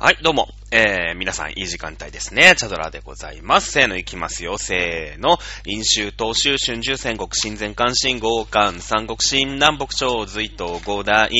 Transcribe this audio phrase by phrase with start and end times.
[0.00, 0.46] はい、どうも。
[0.70, 2.54] えー、皆さん、いい時間帯ですね。
[2.56, 3.72] チャドラでございます。
[3.72, 4.56] せーの、いきますよ。
[4.56, 5.38] せーの。
[5.66, 11.30] 飲酒、東州、春秋、戦国、新前関、心豪関、三国、新南北朝、隋東、五代、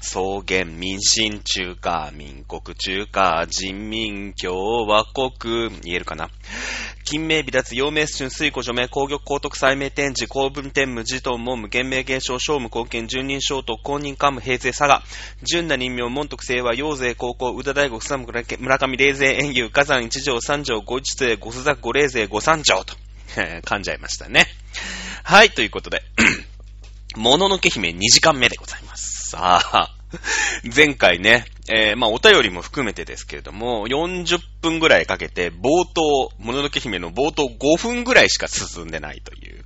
[0.00, 6.30] 草原、民進、中華、民国、中華、人民、共和国、言えるかな？
[7.06, 15.04] 金名、微脱、陽明、春、水庫、除名、工玉、高徳、再名、天智、公文、天無、自動、文無、現名、現象、商務、貢献、十人小徳、公認、官務、平成、佐賀、
[15.44, 22.96] 純な人名、門徳、清和、陽勢、高校、宇田大学、三村、村上、霊勢、園遊、火山、一条、三条、五一勢、五須作、五霊勢、五三条と、
[23.38, 24.48] 噛んじゃいましたね。
[25.22, 26.02] はい、ということで、
[27.14, 29.30] もののけ姫2時間目でございます。
[29.30, 29.95] さあ、
[30.74, 39.64] 前回ね、えー、まあ、お便りも含めてですけれども、40分ぐらいかけて、冒頭、もののけ姫の冒頭5分ぐらいしか進んでないという、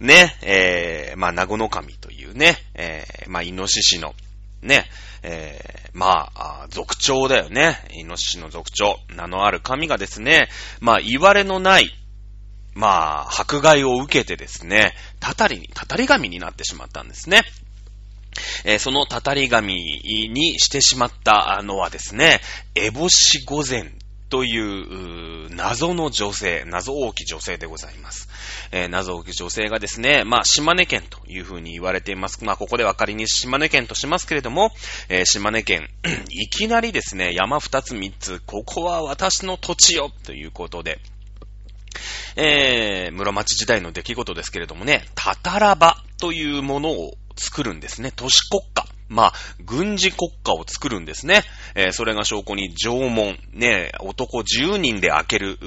[0.00, 4.14] ね、えー、まあ、名護の神というね、えー、まあ、イノシシの、
[4.62, 4.88] ね、
[5.22, 7.78] えー、まあ、族長だよね。
[7.92, 8.98] イノシシの族長。
[9.08, 10.48] 名のある神がですね、
[10.80, 11.90] まあ、言われのない、
[12.74, 17.42] まあ、迫害を受けてですね、たたりに、たたり神になってしまったんですね。
[18.64, 22.40] えー、そのたたり神にしてしまったのはですね、
[22.74, 23.92] エボシ御前
[24.30, 28.28] という、う謎の女性、謎大き女性でございます。
[28.70, 32.42] えー、謎大き女性がですね、まあ、島根県というふうに言われています。
[32.44, 34.70] まあ、ここで分かりに島根県としますけれども、
[35.08, 35.88] えー、島根県、
[36.30, 41.00] いきなりですね、山二つ三つ、ここは私の土地よということで、
[42.36, 48.12] えー、室町時代の出来事ですけれどもね、たたらばというものを作るんですね。
[48.14, 48.84] 都市国家。
[49.10, 49.32] まあ、
[49.64, 51.42] 軍事国家を作るんですね。
[51.74, 55.58] えー、それが証拠に縄文、ね、男10人で開ける、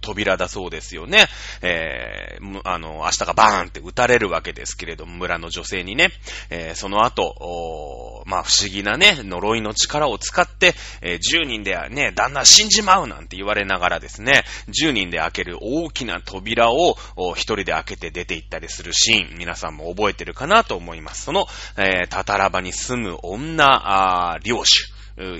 [0.00, 1.26] 扉だそうですよね。
[1.62, 6.10] えー、あの、明日がバーンって撃たれるわけですけれども、村の女性にね、
[6.48, 16.96] えー、その後、まあ、不思議なね、呪いの力を使って、えー、10人でね、旦那死んじまうなんて言われながらですね、10人で開ける大きな扉を
[17.34, 21.24] 一人で開けて出て行ったりするシーン、皆さんも覚えてるかなと思います。
[21.24, 24.90] その、えー、たたらばに住む女、あ領主。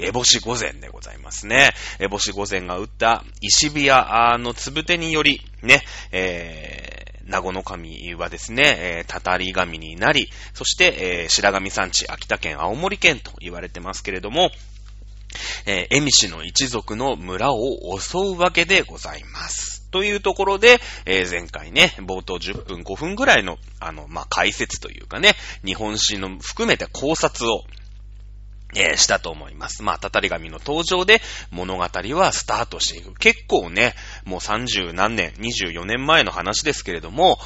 [0.03, 1.73] エボシ御前でございますね。
[1.99, 5.83] エボシ御前が打った石火屋のつぶてにより、ね、
[6.13, 14.51] えー、名護の神はですね、えー、たたり神になり、そして、えー、白神山地、秋田県、青森県と言われてますけれども、
[15.65, 19.80] えー、エミシの一族の村を襲うわけでございます。
[19.91, 25.35] というところで、えー、前回ね、冒頭10分5分ぐらいの、あの、まあ、解説というかね、
[25.65, 27.65] 日本史の含めて考察を、
[28.75, 29.83] えー、したと思います。
[29.83, 31.21] まあ、たたり神の登場で
[31.51, 33.13] 物語はスタートしていく。
[33.15, 37.39] 結構ね、もう30何年、24年前の話ですけれども、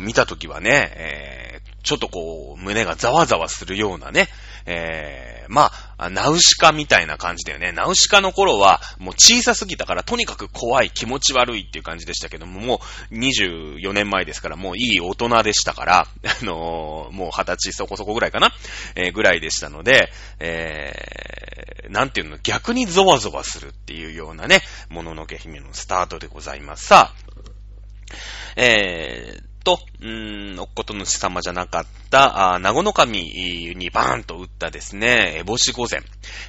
[0.00, 4.28] 見たときはね、えー、ちょっとこう、胸がざわざわするようなね、
[4.64, 7.72] えー、まあ、ナウシカみたいな感じだよね。
[7.72, 12.80] ナウシカの頃は、もう小さすぎたから、とにかく怖い、気持ち悪いっていう感じでしたけども、も
[13.10, 18.54] う24年前ですから、もういい大人でしたから、 あのー、もう20歳そこそこぐらいかな、
[18.94, 26.86] えー、ぐらいでしたので、えー、なんていうの、逆にゾワゾワするっていうようなね、もののけ姫のスタートでございます。
[26.86, 27.30] さあ、
[28.54, 33.20] えー、と、うーん、おこと主様じゃなかった、あ名護の神
[33.76, 36.02] にバーンと打ったですね、エボシ御前。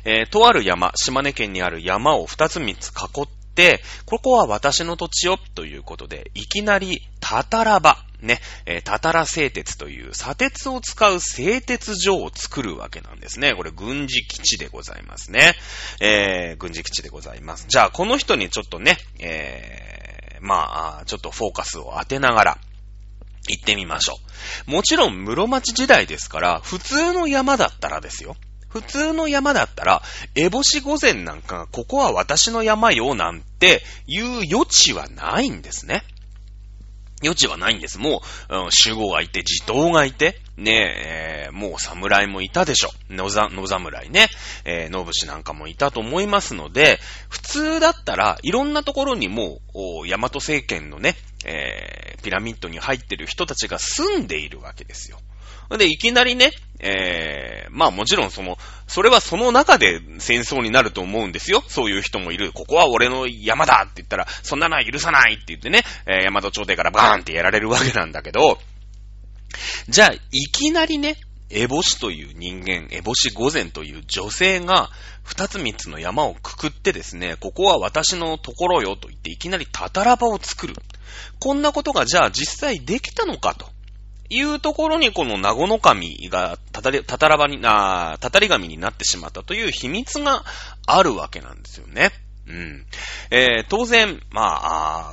[0.06, 13.56] えー、とある山、島根県にある山を二つ三つ囲って、ここは私の土地よ、ということで、いきなり、たたらば、ね、えー、たたら製鉄という砂鉄を使う製鉄所を作るわけなんですね。
[13.56, 15.56] これ軍事基地でございますね。
[16.00, 17.66] えー、軍事基地でございます。
[17.68, 22.58] じゃあ、この人にちょっとね、えー、まあ、ちょっとフォーカスを当てながら、
[23.48, 24.18] 行ってみましょ
[24.68, 24.72] う。
[24.72, 28.36] もちろん室町時代ですから、普通の山だったらですよ。
[28.70, 30.02] 普通の山だったら、
[30.36, 36.04] エボシ御前なんかが、ここは私の山よ、なんていう余地はないんですね。
[37.22, 38.00] 余地はないんです。
[38.00, 42.90] もう、うん、守護がいて、地頭がいて、ねえ、ー、もう侍もいたでしょ。
[43.10, 44.28] 野ざ、野侍ね。
[44.64, 47.00] えー、野武士なんかもいたと思いますので、
[47.30, 51.16] 普通だったらいろんなところにもう、大和政権のね、
[51.46, 55.20] えー、ピラミッドに入ってる人たちが住んでいるわけですよ。
[55.78, 61.64] で、いきなりね、えー、まあもちろんその、それはその中で戦争になると思うんですよ。
[61.68, 62.52] そういう人もいる。
[62.52, 68.60] ここは俺の山だって言ったら、そんなのは許さないって言ってね、えー、山戸朝廷からバーンってやられるわけなんだけど、
[69.90, 71.18] じゃあ、いきなりね、
[71.50, 74.90] エボシという人間、エボシ御前という女性が、
[75.24, 80.76] 二つ三つの山をくくってですね、ここは私のところよと言って、いきなりたたらばを作る。
[81.40, 83.68] こんなことがじゃあ実際できたのかと
[84.30, 90.46] いうところにこの名護の神がたたり、たたらばに、あたたり神になってしまったという秘密が
[90.88, 92.12] あるわけなんですよね。
[92.52, 92.86] うん。
[93.30, 94.60] えー、当然、ま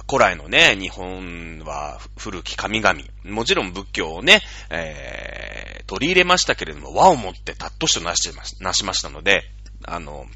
[0.01, 9.45] あ、古来のね、日本は古き神々、もちろん仏教をね、えー、取り入れましたけれども、和をもってたっとしとなしましなしましたので、
[9.85, 10.27] あの、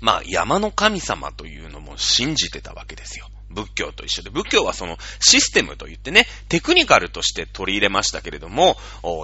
[0.00, 3.26] まあ、山の神様というのも信じてたわけですよ。
[3.50, 8.76] 仏教と一緒で、仏教はそのシステムと言ってね、テクニカルとして取り入れましたけれども、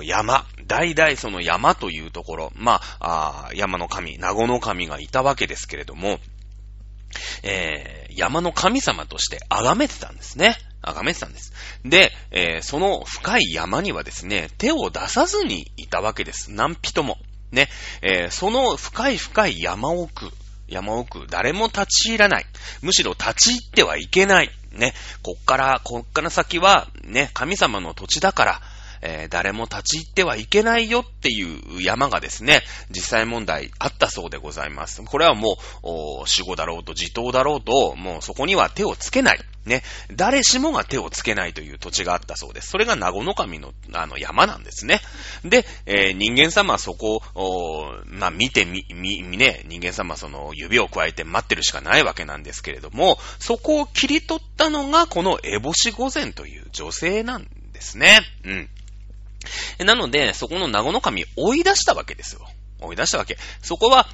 [0.04, 6.18] 山、代々その山というところ、まあ、あ山の神、名護の神がいたわけですけれども、
[7.42, 10.56] えー、山の神様として崇めてたんですね。
[10.82, 11.52] 崇めてたんです。
[11.84, 16.50] で、えー、その深い山にはですね、手を出さずにいたわけです。
[16.50, 17.18] 何人も。
[17.52, 17.68] ね、
[18.00, 20.30] えー、その深い深い山奥、
[20.68, 22.46] 山奥、誰も立ち入らない。
[22.80, 24.50] むしろ立ち入ってはいけない。
[24.72, 28.60] ね、こっから、こっから先は、ね、神様の土地だから、
[29.02, 35.02] えー、誰も立ち入ってはいけないよっていう山がですね、実際問題あったそうでございます。
[35.02, 35.86] これはもう、
[36.20, 39.40] 守護だろうと自島だろうと、もうそこには手をつけない。
[39.64, 42.70] ね、誰しもが手をつけないという土地があったそうです。
[42.70, 45.00] それが名護の神のあの山なんですね。
[45.44, 58.20] で、えー、人間様はそこを、まあ、見てみ、み、みね、人間様はその指を加えて待ってるしかないわけなんですけれども、そこを切り取ったのがこのエボシ御前という女性なんですね。
[58.44, 58.68] うん。
[59.78, 62.46] なので、そこの名護の神追い出したわけですよ。
[62.80, 63.38] 追い出したわけ。
[63.62, 64.08] そこは、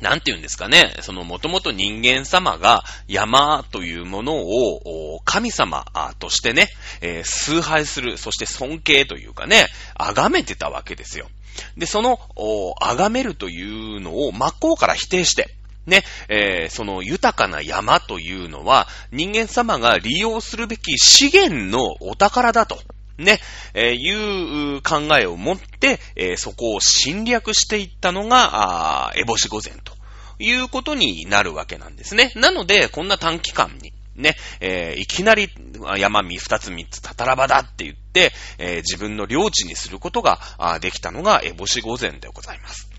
[0.00, 5.86] なんて言うんですかね、そのもともと人間様が山というものを神様
[6.18, 6.68] としてね、
[7.00, 9.66] えー、崇拝する、そして尊敬というかね、
[9.96, 11.28] 崇めてたわけですよ。
[11.76, 12.18] で、その、
[12.80, 15.54] 崇めるというのを真っ向から否定して、
[15.86, 22.78] ね、えー、その豊かな山というのは人間様が利用するべき資源のお宝だと。
[23.18, 23.40] ね、
[23.74, 29.94] えー、いう考えを持って、えー、そこを侵略していったのが、あエボシ御前と
[30.38, 32.32] いうことになるわけなんですね。
[32.34, 35.48] なので、こんな短期間に、ね、えー、いきなり
[35.98, 40.38] 山見二つ三つたたらばだって言って、えー、自分の領地にすることが
[40.80, 42.93] できたのがエボシ御前でございます。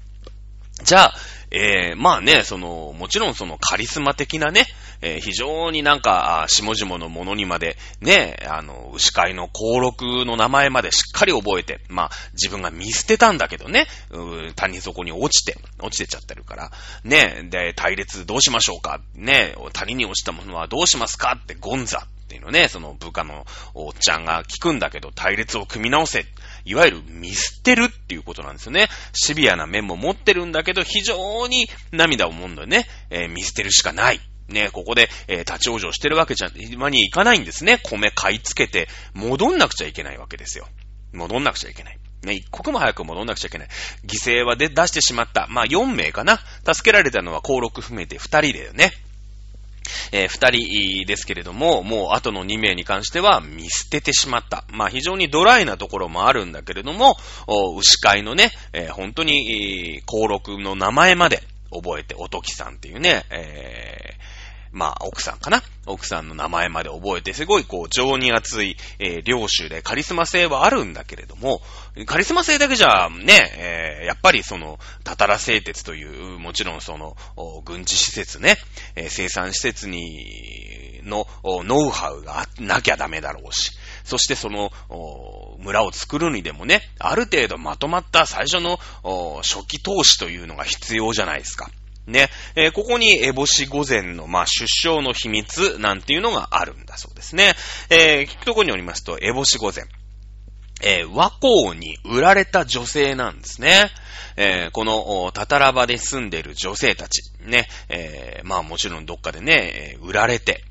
[0.85, 1.13] じゃあ、
[1.49, 4.67] えー、まあね、その、もちろんそのカリスマ的なね、
[5.01, 16.71] えー、非常になんか、下々のものにまで、ね、あの、牛飼いの登録の名前までしっかり覚えて、まあ、自分が見捨てたんだけどね、う谷底に落ちて、落ちてちゃってるから、
[17.03, 26.25] ね、で、隊列どうしましょうか、ね、谷に落ちたものはどうしますかってゴンザっていうのね、その部下のおっちゃんが聞くんだけど、隊列を組み直せ。
[26.65, 28.87] いわゆる見捨てるっていうことなんですよね。
[29.13, 34.19] シビアな面も持ってるんだけど、非常に涙をもんでね、えー、見捨てるしかない。
[34.47, 37.79] ね、ここで、えー、立ち往生してるわけじゃ、今に行かないんですね。
[37.83, 40.67] 米買い付けて、戻んなくちゃいけないわけですよ。
[41.13, 41.99] 戻んなくちゃいけない。
[42.23, 43.67] ね、一刻も早く戻んなくちゃいけない。
[44.05, 45.47] 犠牲はで出してしまった。
[45.49, 46.39] まあ、4名かな。
[46.65, 48.91] 助けられたのは、登録含めて2人だよね。
[50.11, 54.63] えー、二人ですけれども、もう後の2名に関しては見捨ててしまった。
[54.69, 57.17] まあ非常にドライなところもあるんだけれども、
[57.77, 64.44] 牛飼いのね、えー、本当に、登録の名前まで覚えて、おときさんっていうね、えー
[64.75, 71.61] まあ、奥さんかな奥さんの名前まで覚えて、すごいこう、情に熱い、えー、領主でカリスマ性はあるんだけれども、
[72.05, 76.03] カリスマ性だけじゃ、ね、えー、やっぱりその、たたら製鉄とい
[76.35, 77.15] う、もちろんその、
[77.63, 78.57] 軍事施設ね、
[78.95, 83.71] えー、生産施設に、の、ノウハウがなきゃダメだろうし、
[84.03, 84.73] そしてその、
[85.59, 88.77] 村を作るにでもね、ある程度まとまった最初の
[89.41, 91.69] 初期投資というのが必要じゃないですか。
[92.07, 97.53] ね、えー、ここに、エボシ御前の、まあ、出生の秘密なんていうのがあるんだそうですね。
[97.89, 99.85] えー、聞くところによりますと、エボシ御前。
[100.83, 103.89] えー、和光に売られた女性なんですね。
[104.37, 107.21] えー、この、タタラバで住んでる女性たち。
[107.41, 110.63] ね、えー、まあもちろんどっかでね、売られて、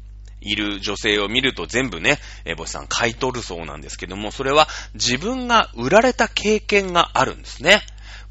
[0.44, 7.80] いる女性を見ると全部ね、えー、ボスさん買い取るそうなんですけども、それは自分が売られた経験があるんですね。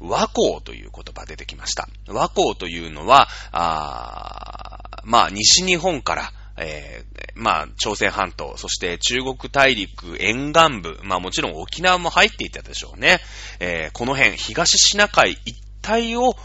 [0.08, 1.88] 和光という言葉出てきました。
[2.06, 13.18] 和光というのは、あまあ、西日本から、えー、まあ、朝鮮半島、そして中国大陸沿岸部、まあもちろん沖縄も入っていたでしょうね。
[13.58, 15.56] えー、この辺、東シナ海一
[15.88, 16.36] 帯を、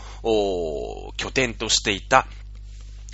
[1.18, 2.28] 拠点としていた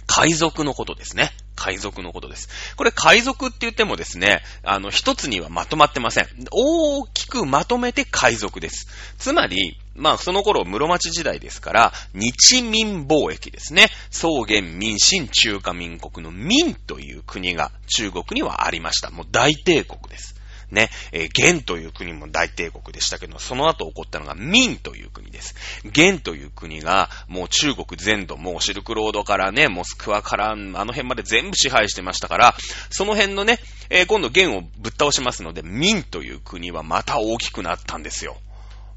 [0.07, 1.31] 海賊のことですね。
[1.55, 2.75] 海賊のことです。
[2.75, 6.27] これ海賊って言ってもですね、あの、一つにはまとまってません。
[6.51, 8.87] 大きくまとめて海賊です。
[9.17, 13.87] つまり、まあ、その頃、室町時代ですから、日民貿易ですね。
[14.11, 19.09] 草原民進中華民国の民という国が中国にはありました。
[19.09, 20.34] もう大帝国です。
[20.71, 25.55] ね、えー、元という国も大帝国でしたけど、その後起こったのが明という国です。
[25.83, 32.55] 元という国が、もう中国全土、もうシルクロードからね、モスクワから、あの辺まで全部支配してましたから、
[32.89, 38.37] その辺のね、えー、今度元をぶっ倒しますので、明という国はまた大きくなったんですよ。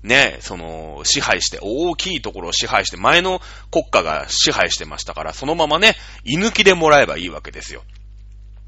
[0.03, 7.83] ね、その、支配して、大きいところを支配して、前の国家が支配してましたから、そのままね、居抜きでもらえばいいわけですよ。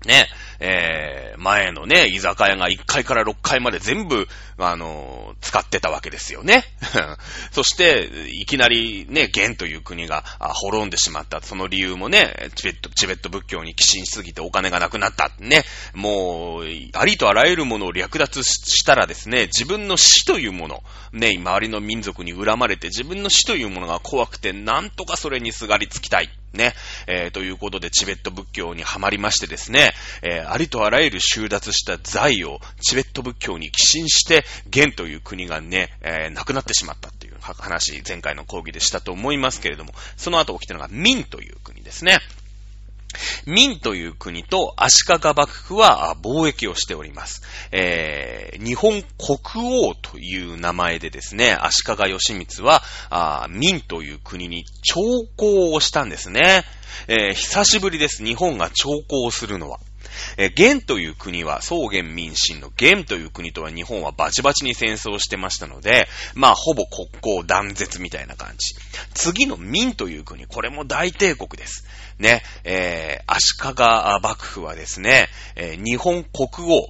[0.07, 0.29] ね、
[0.61, 6.65] えー、前のね、居酒屋が1階から6階まで全部、あのー、使ってたわけですよね。
[7.53, 11.41] そして、いきなりね、元という国が滅んでしまった。
[11.43, 15.31] その理由もね、チベット、チベット仏教に寄進しすぎてお金がなくなった。
[15.39, 15.65] ね、
[15.95, 16.65] もう、
[16.95, 26.31] ありとあらゆるものを略奪したらですね、自分の死というもの、ね、周りの民族に恨まれて自分の死というものが怖くて、なんとかそれにすがりつきたい。
[26.53, 26.75] ね、
[27.07, 29.93] えー、ということでチベット仏教にはまりましてですね、
[30.23, 42.19] えー、ありとあらゆる収奪した財をチベット仏教に寄進して、元という国がね、えー、なくなってしまったっていう話、前回の講義でしたと思いますけれども、その後起きたのが明という国ですね。
[43.47, 47.43] 明という国と足利幕府は貿易をしております。
[47.73, 49.39] えー、日本国
[49.89, 52.83] 王という名前でですね、足利義満は、
[53.51, 55.01] 明という国に朝
[55.37, 56.65] 貢をしたんですね。
[57.09, 58.25] えー、久しぶりです。
[58.25, 59.79] 日本が朝貢をするのは。
[60.37, 68.75] えー、元という国は、草原民進の元という国とは日本はバチバチに戦争してましたので、まあ、ほぼ国交断絶みたいな感じ。
[69.15, 71.85] 次の明という国、これも大帝国です。
[72.19, 76.89] ね、えー、足利幕府はですね、えー、日本国王、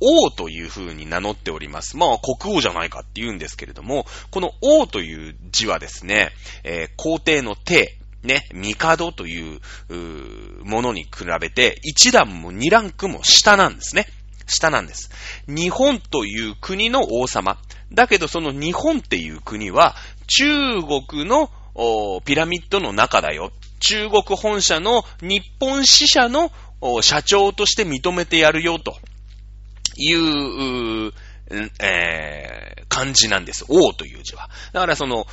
[0.00, 1.96] 王という風に名乗っております。
[1.96, 6.30] まあ、国王じゃないかって言うんですけれども、この王という字はですね、
[6.62, 9.60] えー、皇帝の帝、ね、帝という
[9.90, 14.06] うものに比べて、一段も二ランクも下なんですね。
[14.46, 15.10] 下なんです。
[15.46, 17.58] 日本という国の王様。
[17.92, 19.94] だけどその日本っていう国は、
[20.26, 21.50] 中国の
[22.24, 23.52] ピラミッドの中だよ。
[23.80, 26.50] 中国本社の日本支社の
[27.02, 28.96] 社長として認めてやるよと
[29.96, 31.12] いう、
[31.80, 33.64] えー、漢字なんです。
[33.68, 34.50] 王という字は。
[34.72, 35.26] だからその、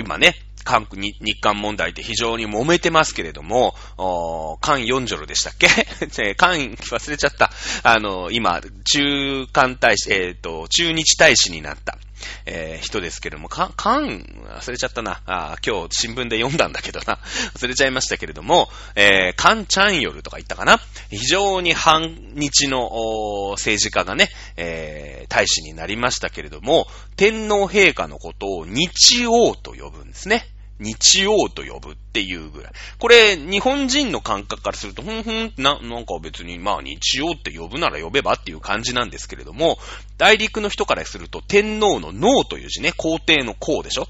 [0.00, 0.34] 今ね、
[0.66, 3.76] 韓国、日韓問題って非常に揉めてますけれども、
[4.60, 5.68] 韓ヨンジョルでしたっけ？
[6.34, 7.52] 韓、忘れちゃった。
[7.84, 11.96] あの、今、中韓大使、えっ、ー、と、中日大使になった。
[12.46, 14.24] えー、人ですけれども、か、かん、
[14.58, 15.20] 忘れちゃったな。
[15.26, 17.18] あ今日新聞で読んだんだけどな。
[17.54, 20.80] 忘れちゃいましたけれども、えー、カンチャンヨルとか言ったかな？
[21.10, 30.48] 非常に反日の政治家がね、えー、大使になりましたけれども、天皇陛下のことを日王と呼ぶんですね。
[30.78, 32.72] 日曜と呼ぶっていうぐらい。
[32.98, 39.78] これ、日本人の感覚からすると、ふんふんな、なんか別に、まあ日曜って呼ぶなら呼べばっていう感じなんですけれども、
[40.18, 44.08] 大陸の人からすると、天皇の脳という字ね、皇帝の皇でしょ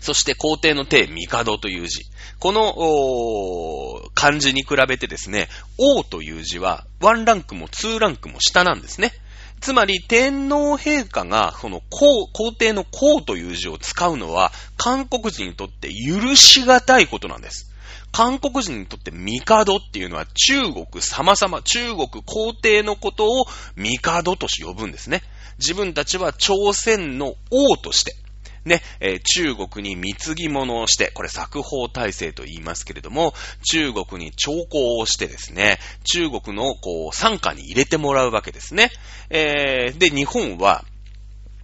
[0.00, 2.04] そして皇帝の帝、帝という字。
[2.38, 5.48] この、漢字に比べてですね、
[5.78, 9.12] 王という字は、1ランクも2ランクも下なんですね。
[9.60, 17.70] つまり、天皇陛下が、その皇、皇帝の皇という字を使うのは、韓国人にとって許し難いことなんです。
[18.12, 25.22] 韓国人にとって帝っていうのは中国様々、中国皇帝のことを帝とし呼ぶんですね。
[25.58, 28.16] 自分たちは朝鮮の王として、
[28.64, 33.34] ね、えー、中国に貢ぎ物をして、これ作法体制と言いますけれども、
[33.70, 38.90] 中国に徴工をしてですね、中国のこう、参加に入れてもらうわけですね。
[39.30, 40.84] えー、で、日本は、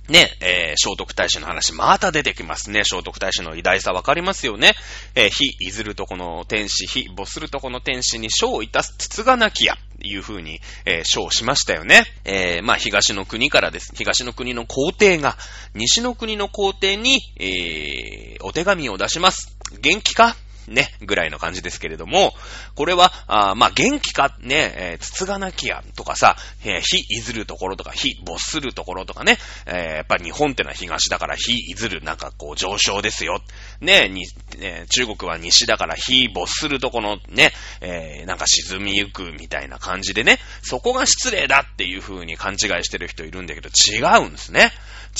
[0.08, 2.82] ね、えー、聖徳太子の話、また出てきますね。
[2.84, 4.74] 聖徳太子の偉大さわかりますよね。
[5.16, 9.76] えー、非いずるとこの天使、非没するとこの天使に書をいたす筒がなきや、
[10.06, 12.04] いうふうに、えー、称しましたよね。
[12.24, 13.92] えー、まあ、東の国からです。
[13.94, 15.36] 東の国の皇帝が、
[15.74, 19.56] 西の国の皇帝に、えー、お手紙を出します。
[19.80, 20.36] 元気か？
[20.68, 22.34] ね、ぐらいの感じですけれども、
[22.74, 33.42] これは、あまあ、元気か、ね、えー、つつがなきや、とかさ、えー、非いずるところとか、非没するところとかね、えー、やっぱ日本ってのは東だから非いずる、なんかこう上昇ですよ。
[33.80, 34.26] ね、に、
[34.58, 44.72] ね、中国は西だから非没するとこのね、えー、なんか沈みゆくみたいな感じでね、そこが失礼だっていう風に勘違いしてる人いるんだけど、違うんですね。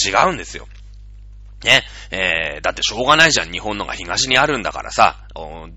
[0.05, 0.67] 違うんですよ。
[1.65, 5.17] ね、えー、だってしょうがないじゃん、日本のが東にあるんだからさ、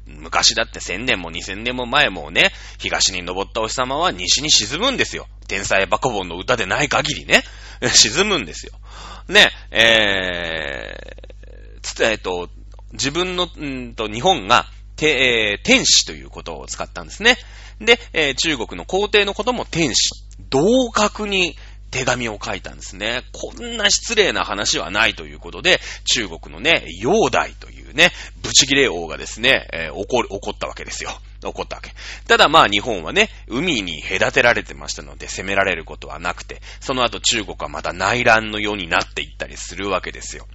[0.06, 5.28] 昔だって千年も二千年も前もね、東に登ったお日様は西に沈むんですよ。
[5.48, 7.44] 天才バカボンの歌でない限りね、
[7.94, 8.74] 沈むんですよ。
[9.28, 12.50] ね、えー、つえっ、ー、と、
[12.94, 17.38] 自分の、んと、日本が、て、えー、天使ということを使ったんですね。
[17.80, 20.26] で、えー、中国の皇帝のことも天使。
[20.50, 21.56] 同格に
[21.92, 23.24] 手紙を書いたんですね。
[23.32, 31.12] こんな失礼な話はないということで、中国のね、陽大というね、ブチギレ王がですね、えー、怒る、怒ったわけですよ。
[31.44, 31.92] 怒ったわけ。
[32.28, 40.48] ただまあ日本はね、海に隔てられてましたので攻められることはなくて、その後中国はまた内乱の世になっていったりするわけですよ。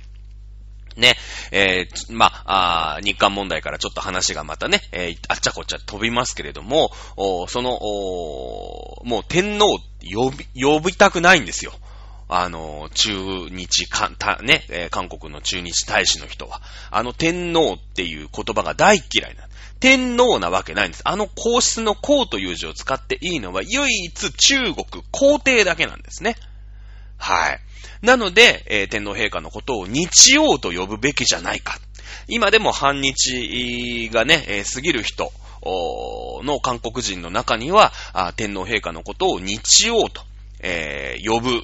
[0.97, 1.17] ね、
[1.51, 6.93] えー、まあ、日韓問題からちょっと話がまたね、えー、あっちゃこっちゃ飛びますけれども、
[7.49, 7.81] その、
[9.05, 9.81] もう天皇
[10.13, 11.73] 呼び、呼びたくないんですよ。
[12.29, 16.61] あの、中日、かんた、ね、えー、韓国の中日大使の人は。
[16.91, 19.45] あの天皇っていう言葉が大嫌いな。
[19.81, 21.03] 天皇なわけないんです。
[21.05, 26.37] あの皇室の皇という字を使っていいのは唯一中国皇帝だけなんですね。
[27.19, 27.61] はい。
[28.01, 31.79] なので、えー、天皇陛下のことを日王と呼ぶべきじゃないか。
[32.29, 35.33] 今でも反日がね、えー、過ぎる人
[35.65, 37.93] の韓国人の中には、
[38.37, 40.23] 天皇陛下のことを日王と、
[40.61, 41.63] えー、呼ぶ、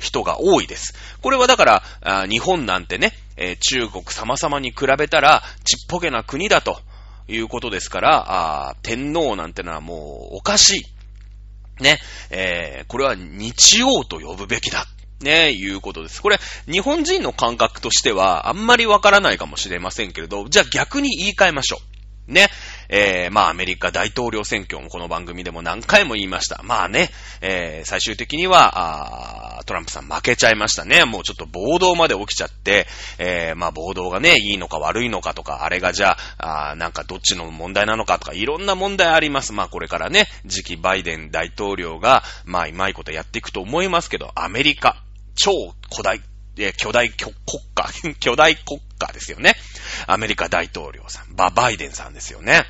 [0.00, 0.94] 人が多いです。
[1.20, 6.80] これはだから、日本なんてね、えー、中国様々に比べたらちっぽけな国だと
[7.28, 11.82] いうことですから、天皇なんてのはもうおかしい。
[11.82, 14.86] ね、えー、これは日王と呼ぶべきだ。
[15.20, 16.20] ね、いうことです。
[16.20, 21.91] これ、日本人の感覚としては、あんまりわからないかもしれませんけれど、じゃあ逆に言い換えましょう。
[22.32, 22.48] ね。
[22.88, 26.62] えー、まあアメリカ大統領選挙もこの番組でも何回も言いました。
[26.62, 27.10] まあね、
[27.40, 31.04] えー、最終的には、あトランプさん負けちゃいましたね。
[31.04, 32.86] もうちょっと暴動まで起きちゃって、
[33.18, 39.52] えー、まあ暴動がね、いいのか悪いのかとか、あれがじゃあ、あなんかどっちの問題なのかとか、いろんな問題あります。
[39.52, 45.02] まあこれからね、次期バイデン大統領が、まあうまいことやっていくと思いますけど、アメリカ、
[45.34, 45.52] 超
[45.90, 46.20] 古代、
[46.58, 47.34] え 巨大国
[47.74, 49.54] 家、巨大国家ですよね。
[50.06, 52.64] アメリカ大統領さん、バ、バイデンさんですよね。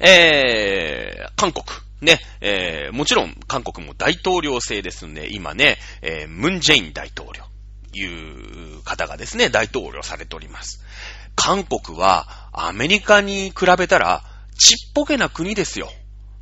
[0.00, 1.64] えー、韓国。
[2.00, 7.42] ね、えー、もちろん韓国も大統領制ですんで、今ね、えー、ムンジェイン大統領、
[7.92, 10.84] いう方がですね、大統領されております。
[11.34, 14.22] 韓国はアメリカに比べたら
[14.56, 15.90] ちっぽけな国ですよ。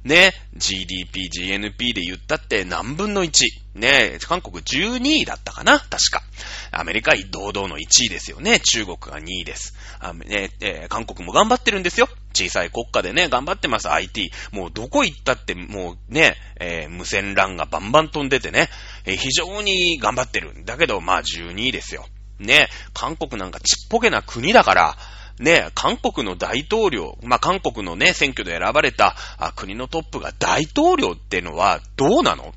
[0.07, 3.33] ね、GDP、GNP で言ったって何分の1。
[3.75, 6.23] ね、韓国12位だったかな確か。
[6.71, 8.61] アメリカ堂々の1位ですよね。
[8.61, 9.75] 中国が2位です。
[9.99, 12.09] あねえー、韓国も頑張ってるんですよ。
[12.33, 14.31] 小さい国家でね、頑張ってます、IT。
[14.53, 18.69] もうどこ行ったって、もうね、えー、無線 LAN がバンバン飛んでてね、
[19.07, 20.53] えー、非常に頑張ってる。
[20.65, 22.07] だけど、まあ12位ですよ。
[22.39, 24.97] ね、韓国なんかちっぽけな国だから、
[25.39, 32.55] ね、韓国の大統領、まあ、韓国のね、選挙で選ばれたあ国のトップが大統領ってのはどうなの？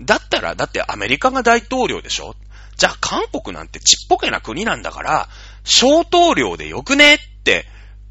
[0.00, 2.34] だったら、だってアメリカが大統領でしょ？
[2.76, 5.28] じゃあ韓国なんてちっぽけな国なんだから、
[5.64, 7.14] 小統領でよくね？
[7.14, 7.66] って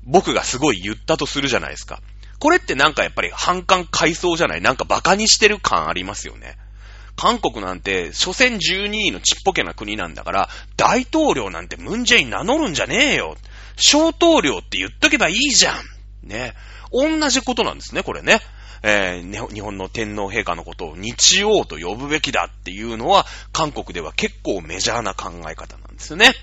[0.06, 2.00] 僕がすごい言ったとするじゃないですか。
[2.40, 4.62] これってなんかやっぱり反感階層じゃない？
[4.62, 6.56] なんか馬鹿にしてる感ありますよね。
[7.16, 13.38] 韓国なんて、所詮12位のちっぽけな国なんだから、大統領なんてムンジェイン名乗るんじゃねえよ。
[13.76, 16.28] 小統領って言っとけばいいじゃん。
[16.28, 16.54] ね。
[16.92, 18.40] 同じことなんですね、これね。
[18.84, 26.34] えー、日本の天皇陛下のことを日王と呼ぶべきだっていうのは、韓国では結構メジャーな考え方なんですよね。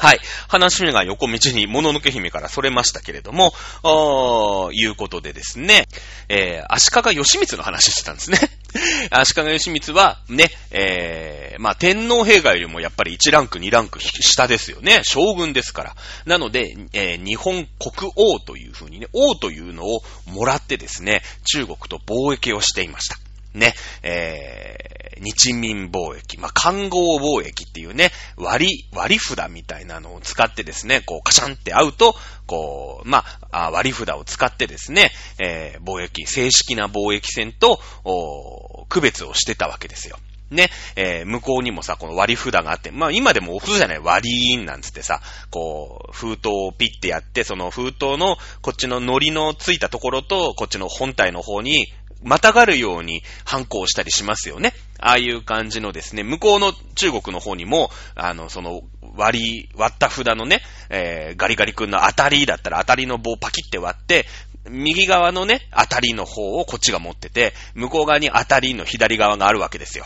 [0.00, 0.20] はい。
[0.48, 5.88] 話が横道に、もののけ姫からそれましたけれども、おーいうことでですね、
[6.30, 8.38] えー、足利義満の話してたんですね。
[9.12, 15.02] 足利義満は、ね、えー、まあ、天皇陛下よりもやっぱり1ランク2ランク下ですよね。
[15.04, 15.96] 将軍ですから。
[16.24, 23.18] なので、えー、日本国王というふうにね、王というのをもらってですね、中国と貿易をしていました。
[23.54, 32.14] ね、えー、日民貿易、まあ、看合貿易っていうね、割、割り札みたいなのを使ってですね、こう、カシャンって合うと、
[32.46, 40.18] こう、まあ、割り札を使ってですね、えー、貿易、正式な貿易船と、お区別をしてたわけですよ。
[40.50, 54.74] ね、えー、向こうにもさ、この割り札があって、まあ今でも普通じゃない、割り印なんつってさ、こう、封筒をピッてやって、その封筒のこっちの糊のついたところと、こっちの本体の方にまたがるように反抗したりしますよね。
[54.98, 58.82] ああいう感じのですね、向こうの中国の方にも、あの、その、
[59.16, 64.26] 割り、割った札のね、えー、ガリガリ君の当たりだったら当たりの棒をパキって割って、
[64.68, 70.04] 右側のね、当たりの方をこっちが持ってて、向こう側に当たりの左側があるわけですよ。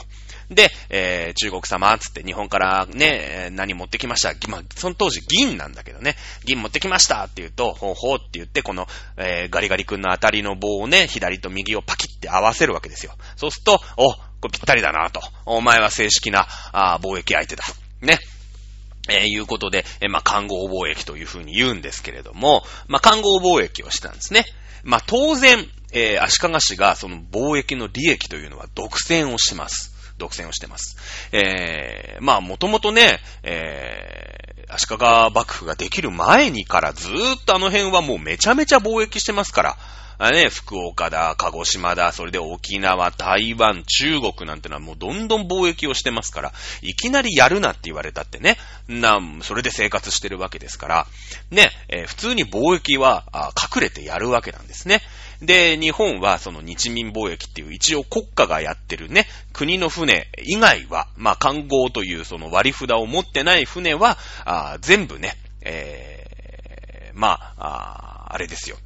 [0.50, 13.12] で、えー、中国様、つって日本からね、何持ってきましたまあ、その当時銀なんだけどね、銀持ってきましたって言うと、ほうほうって言って、この、えー、ガリガリ君の当たりの棒をね、左と右をパキって合わせるわけですよ。
[13.36, 15.22] そうすると、お、これぴったりだなと。
[15.46, 17.64] お前は正式な、あ貿易相手だ。
[18.00, 18.18] ね。
[19.08, 24.46] えー、いうことで、えー、まあ、看護貿易というふうに言うんですけれども、まあ、看護貿易をしたんですね。
[24.82, 29.93] まあ、当然、えー、足利氏がその貿易の利益というのは独占をします。
[30.18, 30.96] 独占をしてます。
[31.32, 34.98] えー、まあ、もともとね、えー、足利
[35.34, 39.76] 幕府ができる前にからずーっとあの辺はもうめちゃめちゃ貿易してますから、
[40.18, 48.56] あね、福岡だ、鹿児島だ、それで沖縄、台湾、中国なんてのはもうどんどん貿易をしてますから、いきなりやるなって言われたってね、
[48.88, 51.06] な、それで生活してるわけですから、
[51.50, 55.02] ね、えー、普通に貿易は隠れてやるわけなんですね。
[55.42, 68.76] で、日本はその日民貿易っていう一応国家がやってるね、国の船以外は、まあ、観光というその割り札を持ってない船は、あ全部ね、えー、まあ、あれですよ。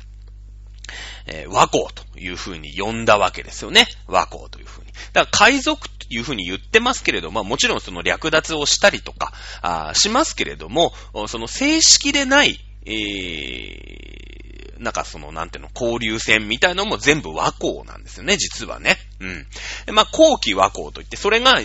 [1.26, 3.86] えー、和光という風に呼んだわけですよね。
[4.06, 4.92] 和光という風に。
[5.12, 10.92] だから海賊という風に言ってますけれども、もちろんその略奪をしたりとか、あしますけれども、
[11.28, 18.96] その正式でない、えー、なんかその、なんていうの、交流戦みたいなのも全部和光なんですよね、実はね。
[19.20, 19.46] うん。
[19.94, 21.58] まあ、後期和光といって、それが、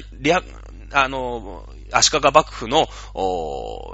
[0.91, 2.87] あの、足利幕府の、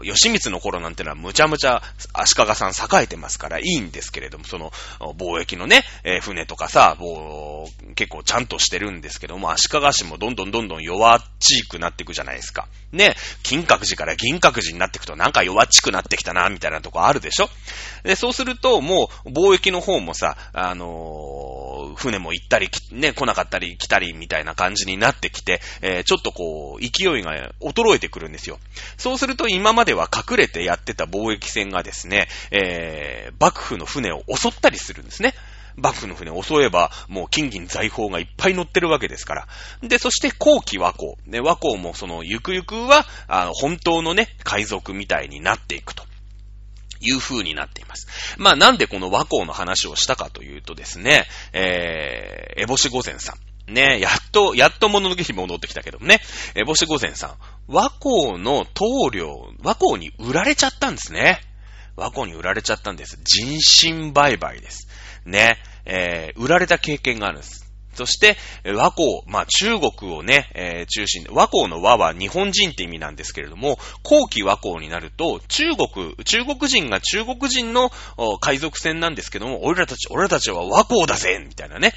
[0.04, 1.82] 吉光の頃なんてのはむちゃむちゃ
[2.14, 12.68] 足利さん栄えてますからいいんですけれども、その、貿易のね、えー、船とかさ、もう、結構ちゃんとしてるんですけども、足利市もどんどんどんどん弱っちくなっていくじゃないですか。
[12.92, 17.50] ね、金閣寺から銀閣寺になっていくとなんか弱っちくなってきたな、みたいなとこあるでしょ
[18.04, 21.49] で、そうすると、もう、貿易の方もさ、あのー、
[21.96, 28.60] 船も行ったり、ね、来なかったり来たりみたいな感じになってきて、えー、ちょっとこう、勢いが衰えてくるんですよ。
[28.98, 35.34] そうすると今までは隠れてやってた貿易船がですね、えー、幕府の船を襲ったりするんですね。
[35.80, 39.48] 幕府の船を襲えば、もう金銀財宝がいっぱい乗ってるわけですから。
[39.82, 41.14] で、そして後期和光。
[41.26, 46.04] ね、和光もその、ゆくゆくは、あの、本当のね、海賊みたいになっていくと。
[47.00, 48.08] いう風になっています。
[48.38, 53.74] まあなんでこの和光の話をしたかというとですね、えー、エボシ御前さん。
[53.74, 56.22] ね、やっと、やっと物のけに戻ってきたけどもね、
[56.56, 57.36] エボシ御前さん。
[57.68, 61.40] 和光の棟梁、和光に売られちゃったんですね。
[61.96, 63.20] 和光に売られちゃったんです。
[63.24, 64.88] 人身売買です。
[65.26, 67.69] ね、えー、売られた経験があるんです。
[68.00, 77.92] そして、和光、まあ中国をね、えー、中心で、和光の和は日本人って意味なんですけれども、後期和光になると、中国、中国人が中国人の
[78.40, 81.92] 海賊船なんですけども、俺らたち、俺らたちは和光だぜみたいなね。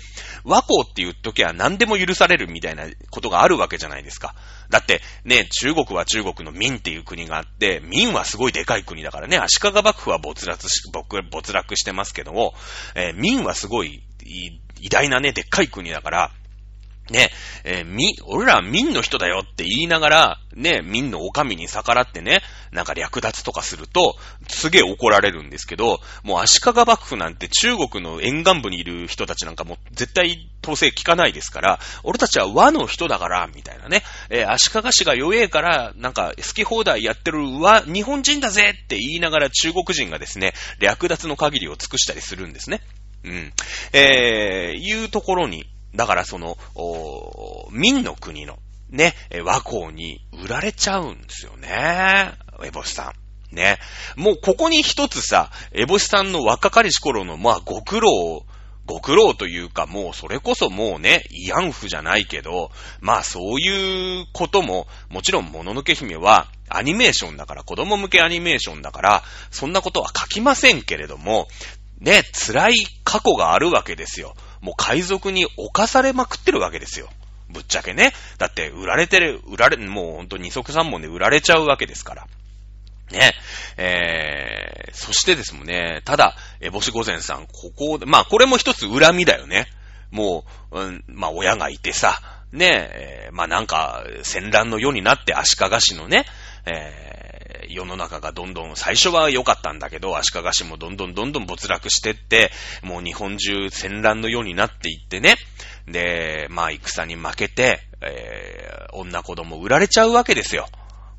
[0.45, 4.35] 和光って言っときゃ何でも許されるみたいなことがあるわけじゃないですか。
[4.71, 10.83] だって、ね、中国は中国の民っていう国があって、民はすごいでかい国だからね、足利幕府は没落し、
[11.31, 12.55] 没落してますけども、
[12.97, 14.03] えー、民はすごい、
[14.83, 16.31] 偉大なね、でっかい国だから、
[17.11, 17.31] ね、
[17.65, 24.17] えー、み、俺らは民の人だよって言いながら、ね、民のお上に逆らってね、なんか略奪とかすると、
[24.49, 42.81] すげえ怒られるんですけど、もう足利幕府なんて中国の沿岸部にいる人たちなんかも絶対統制聞かないですから、俺たちは和の人だから、みたいなね、えー、足利氏が弱えから、なんか好き放題やってる和、日本人だぜって言いながら中国人がですね、略奪の限りを尽くしたりするんですね。
[43.25, 43.53] うん。
[43.93, 48.59] えー、いうところに、だからその、お民の国の、
[48.91, 52.33] ね、和光に売られちゃうんですよね。
[52.65, 53.13] エボシさ
[53.51, 53.55] ん。
[53.55, 53.79] ね。
[54.17, 58.45] もうここに一つさ、エボシさんの若かりし頃の、まあ、ご苦労、
[58.85, 71.47] ご苦労というか、もうそれこそもうね、慰安婦じゃないけど、まあそういうことも、もちろんもののけ姫はアニメーションだから、子供向けアニメーションだから、そんなことは書きませんけれども、
[72.03, 74.35] ね、辛い過去があるわけですよ。
[74.61, 77.09] もう海賊に侵されまくってるわけですよ。
[77.49, 78.13] ぶっちゃけね。
[78.39, 82.27] だって、売られてる、売られ、もうほんと二足三本で売られちゃうわけですから。
[83.13, 83.33] ね。
[83.77, 89.69] えー、そしてですもんね、ただ、え、星御前さん、ここで、まあ、これも一つ恨みだよね。
[90.11, 92.21] もう、うん、まあ、親がいてさ、
[92.53, 96.27] ね、えー、まあ、なんか、戦乱の世になって足利市のね、
[96.67, 97.23] えー
[97.69, 102.51] 世の中がどんどん、最初は良かったんだけど、足利市もどんどんどんどん没落してって、
[102.83, 105.37] もう日本中戦乱のようになっていってね。
[105.87, 110.69] で、まあ戦に負けて、えー、女子供売られちゃうわけですよ。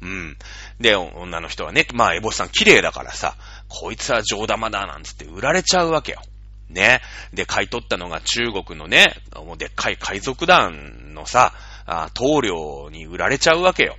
[0.01, 0.38] うん。
[0.79, 3.36] で、女の人はね、まあ、エボシさん綺麗だからさ、
[3.69, 6.21] こいつは上玉だなんつって売られちゃうわけよ。
[6.69, 7.01] ね。
[7.34, 11.53] で、買い取ったのが中国のね、もうでっかい海賊団のさ、
[11.86, 13.95] あ棟梁に売られちゃうわけよ。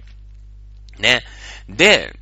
[0.99, 1.23] ね。
[1.69, 2.15] で、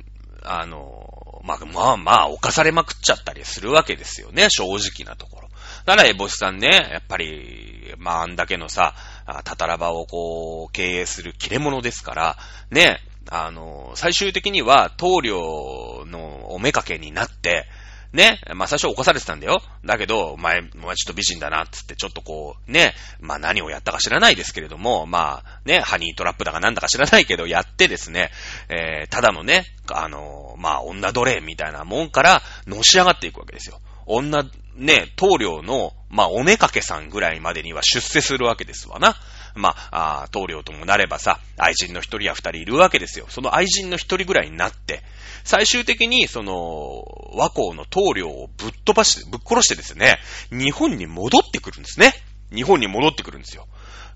[0.43, 5.49] あの、まあ、まあまあ、犯されまくっちゃったりするわけですよね、正直なところ。
[5.85, 8.95] だから、エボシさんね、やっぱり、まあ、あんだけのさ、
[9.43, 12.37] たたらばをこう、経営する切れ者ですから、
[12.71, 17.67] ね、あの、最終的には、棟梁のおめかけになって、
[18.13, 19.61] ね、まあ最初起こされてたんだよ。
[19.83, 28.29] だけど、お前、お前ちょっと美人だな、つってちょっとこう、ね、まあ何をやったか知らないですけれども、まあね、ハニートラップだかなんだか知らないけど、やってですね、
[28.69, 33.81] えー、ただのね、あのー、まあ女奴隷みたいなもんからのし上がっていくわけですよ。
[34.05, 34.43] 女、
[34.75, 39.15] ね、棟梁の、まあおめかけさんぐらいまでには出世するわけですわな。
[39.55, 43.25] まあ、あ棟梁ともなればさ、愛人の一人や二人いるわけですよ。
[43.29, 45.01] その愛人の一人ぐらいになって、
[45.43, 47.03] 最終的に、その、
[47.35, 50.19] 和光の棟梁をぶっ飛ばして、ぶっ殺してですね、
[50.51, 52.13] 日本に戻ってくるんですね。
[52.53, 53.67] 日本に戻ってくるんですよ。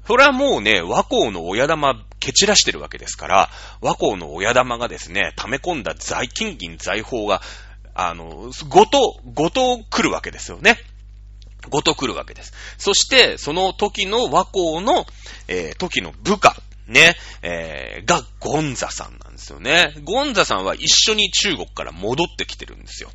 [0.07, 3.49] それはもうね、和光の親玉蹴散らしてるわけですから、
[3.81, 7.41] 和光の親玉がですね、溜め込んだ財金銀財宝が、
[7.93, 10.77] あの、ごと、ごと来るわけですよね。
[11.69, 12.53] ごと来るわけです。
[12.77, 15.05] そして、その時の和光の、
[15.47, 16.55] えー、時の部下、
[16.87, 19.93] ね、えー、がゴンザさんなんですよね。
[20.03, 23.09] ゴンザさんは一緒に中国から戻ってきてるんですよ。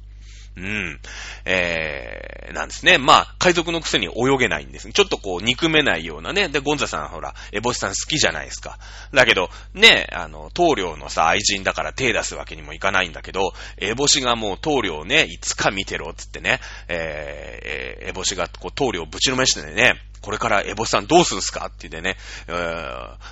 [0.57, 1.01] うん。
[1.47, 2.99] えー、なんですね。
[2.99, 4.91] まあ、海賊のくせに泳げないんです。
[4.93, 6.49] ちょっとこう、憎めないようなね。
[6.49, 8.79] で、ゴンザさんほら、エボシさん好きじゃないですか。
[9.12, 21.66] だけど、ね、あの、棟梁のさ、愛人だから手出すわけにもいかないんだけど、エボシがもう棟梁ね、いつか見てろ、つってね、えー、エボシがこう、棟梁ぶちのめしてね、これからエボさんどうするんすか？
[21.66, 22.16] って言ってね、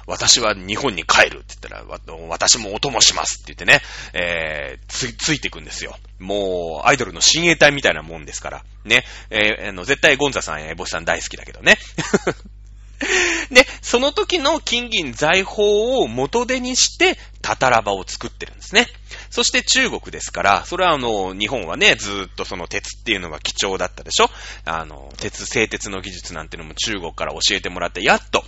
[0.06, 1.84] 私は日本に帰るって言ったら、
[2.28, 3.80] 私もお供しますって言ってね、
[4.12, 5.96] えー、つ、ついていくんですよ。
[6.18, 8.64] もう、アイドルの親衛隊みたいなもんですから。
[8.84, 9.04] ね。
[9.30, 11.78] えー、あの、絶対ゴンザさんやエボさん大好きだけどね。
[13.50, 18.86] で、その時の金銀財宝を元手にして、タタラバを作ってるんですね。
[19.30, 24.30] そして中国ですから、それはあの、日本はね、ずっとその鉄っていうのが貴重だったでしょ？
[24.64, 28.44] あの、鉄、製鉄の技術なんてのも中国から教えてもらって、やっと、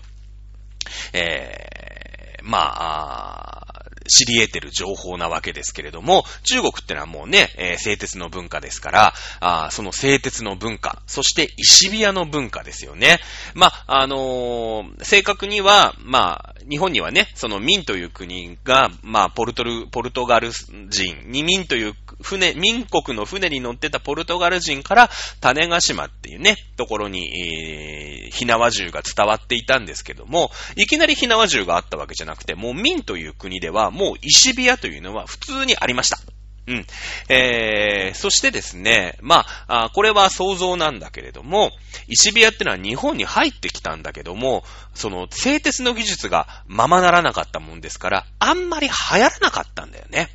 [1.12, 13.18] えー、まあ、知り得てる情報なわけですけれども、中国ってのはもうね、えー、製鉄の文化ですから、あその製鉄の文化、そして石火屋の文化ですよね。
[13.54, 20.50] まあ、あのー、正確には、まあ、日本にはね、その民という国が、まあ、ポルトル、ポルトガル
[20.88, 36.18] 人二民という船、民国の船に乗ってたポルトガル人から種ヶ島っていうね、ところに、えー、火縄銃が伝わっていたんですけども、いきなり火縄銃があったわけじゃなくて、もう民という国では、もう石火屋というのは普通にありました。
[36.66, 36.86] うん。
[37.28, 41.72] えー、そしてですね、まあ、あこれは想像なんだけれども、
[42.06, 44.62] 石火屋ってのは日本に入ってきたんだけども、
[44.94, 50.28] その、製鉄の技術がままならなかったもんですから、あんまり流行らなかったんだよね。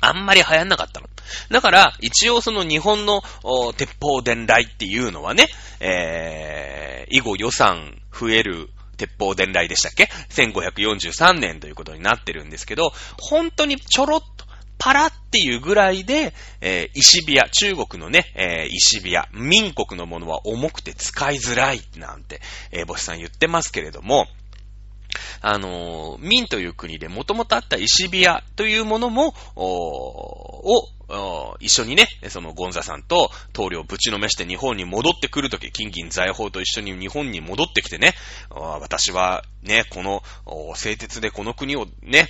[0.00, 1.08] あんまり流行んなかったの。
[1.50, 3.22] だから、一応その日本の
[3.76, 5.46] 鉄砲伝来っていうのはね、
[5.80, 16.32] えー、以後予算増える鉄砲伝来でしたっけ ?1543 年ということになってるんですけど、本当にちょろっと、パラっていうぐらいで、
[16.62, 22.40] えー、石火屋、中国のね、えー、石火屋、民国のものは重くて使いづらいなんて、
[22.72, 24.26] えー、星さん言ってますけれども、
[25.40, 30.70] あの、民という国でもともとあった石火屋というものも、お
[31.12, 38.14] を、一緒にね、そのゴンザさんと棟梁ぶちのめして日本に戻ってくるとき、金銀財宝と一緒に日本に戻ってきてね、
[38.50, 40.22] 私はね、この
[40.76, 42.28] 製鉄でこの国をね、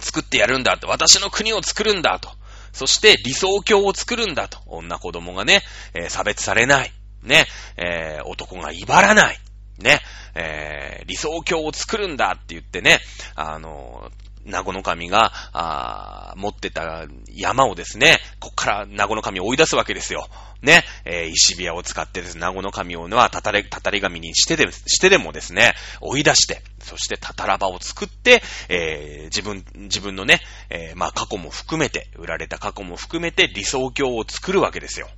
[0.00, 2.30] 作ってやるんだと、私の国を作るんだと、
[2.72, 5.62] そして理想郷を作るんだと、女子供がね、
[5.94, 9.38] え、差別されない、ね、え、男が威張らない、
[9.78, 10.00] ね、
[10.34, 13.00] えー、理想郷を作るんだって言ってね、
[13.34, 14.10] あの、
[14.46, 20.28] 名護の神が、あ持ってた山をですね、こっから名護の神を追い出すわけですよ。
[20.62, 35.08] ね、えー、石火矢を使ってです、ね、名護の神をは、たたれ、たたり神にしてで、してでもですね、追い出して、そしてたたらばを作って、えー、自分、自分のね、えー、まあ過去も含めて、売られた過去も含めて理想郷を作るわけですよ。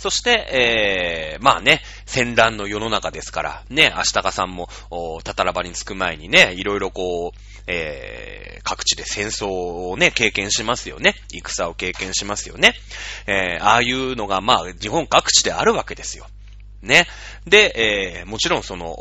[0.00, 4.70] そして、えー、まあね、戦乱の世の中ですから、ね、明日かさんも、
[5.24, 11.16] たたらばに着く前にね、いろいろこう、えー、各地で戦争をね、経験しますよね。
[11.30, 12.72] 戦を経験しますよね。
[13.26, 16.26] えー、ああいうのが、まあ、日本各地であるわけですよ。
[16.80, 17.06] ね。
[17.46, 18.96] で、えー、もちろんその、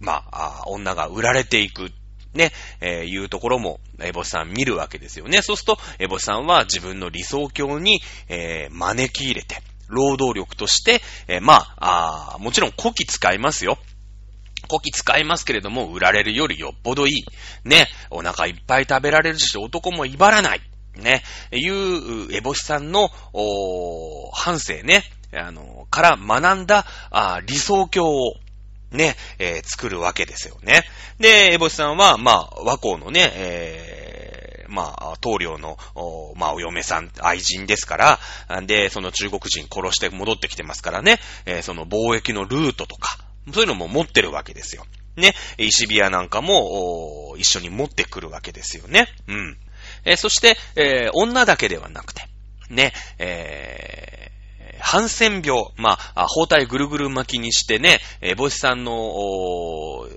[0.00, 1.92] まあ、女が売られていく。
[2.34, 5.40] ね、えー、いうところも、エボシさん見るわけですよね。
[5.40, 13.78] そうすると、エボシさんは自分の理想郷に、えー、招き入れて、労働力として、えー、まあ、あもちろん古希使いますよ。
[14.68, 17.68] 古希使いますけれども、売られるよりよっぽどいい。
[17.68, 20.60] ね、お腹いっぱい食べられるし、男も威張らない。
[20.96, 21.22] ね、
[21.52, 28.34] いう、エボシさんの、お反省ね、あの、から学んだ、あ理想郷を、
[28.90, 30.82] ね、えー、作るわけですよね。
[31.18, 33.67] で、エボシさんは、まあ、和光のね、え
[34.68, 35.78] まあ、棟梁の、
[36.36, 37.96] まあ、お嫁さん、愛人ですか
[38.48, 43.18] ら、で、その中国人殺して戻ってきてますからね、えー、その貿易のルートとか、
[43.52, 44.84] そういうのも持ってるわけですよ。
[45.16, 49.08] ね、石ビアなんかも、一緒に持ってくるわけですよね。
[49.26, 49.58] うん。
[50.04, 52.28] えー、そして、えー、女だけではなくて、
[52.70, 58.92] ね、えー、ハンセン病、まあ、包帯ぐるぐる巻きにしてね、えー、帽子さんの、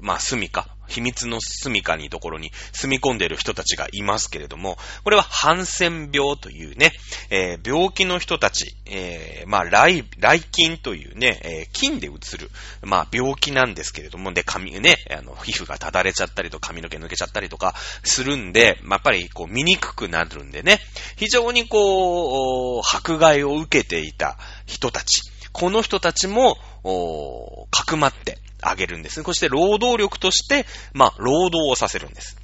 [0.01, 6.91] まあ、住みか、秘密の住処にところに住み込んでいる人たちがいますけれども、これはハンセン病というね、
[7.29, 12.51] えー、病気の人たち、えー、まあ、来、来菌というね、えー、菌でうつる、
[12.83, 17.73] まあ、病気なんですけれども、で、髪ね、あの、皮膚がただれちゃったりと髪の毛抜けちゃったりとか
[18.03, 20.79] するんで、まあ、やっぱりこう見にくくなるんでね、
[21.15, 25.21] 非常にこう、迫害を受けていた人たち、
[25.53, 29.25] この人たちも、おーかくまってあげるんですね。
[29.25, 32.37] そして労働力として、まあ、労働をさせるんです。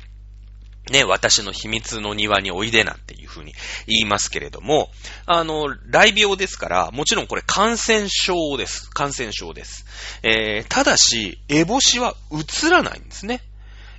[0.91, 3.53] ね、私の秘密の庭においでなんていうふうに
[3.87, 4.89] 言いますけれども、
[5.25, 8.89] あの、雷病ですから、もちろんこれ感染症です。
[8.89, 9.85] 感染症です。
[10.23, 13.41] えー、ただし、エボシは映らないんですね。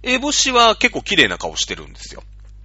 [0.03, 2.23] エボシは結構綺麗な顔してるんですよ。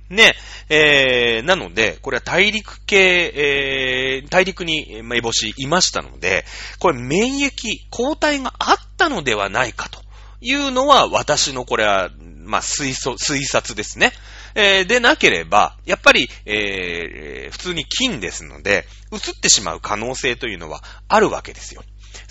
[0.09, 0.35] ね、
[0.69, 6.45] えー、なので、これは大陸系、えー、大陸に、エボシいましたので、
[6.79, 7.51] これ免疫、
[7.89, 10.01] 抗体があったのではないかと
[10.39, 12.09] いうのは、私のこれは、
[12.45, 14.11] まあ、推測、推察ですね。
[14.55, 21.83] えー、でなければ、やっぱり、えー、普通に菌ですので、移ってしまう可能性というのはあるわけですよ。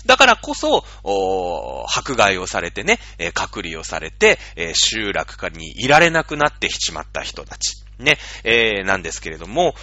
[0.05, 0.83] だからこそ、
[1.87, 7.83] 迫害をされてね、え隔離をされて、え集落化にいられなくなってしまった人たち。
[7.99, 9.75] ね、えー、なんですけれども、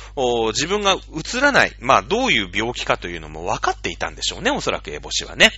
[0.49, 5.53] 自分が映らない、まあ、どういう病気かというのも分かっていたんでしょうね、おそらくエボシはね。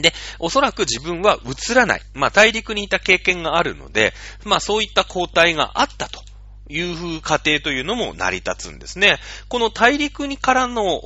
[0.00, 2.02] で、おそらく自分は映らない。
[2.14, 6.22] まあ、大陸にいた経験があるので、まあ、そういった交代があったと。
[6.68, 9.18] いう風過程というのも成り立つんですね。
[9.48, 11.02] この大陸にからの、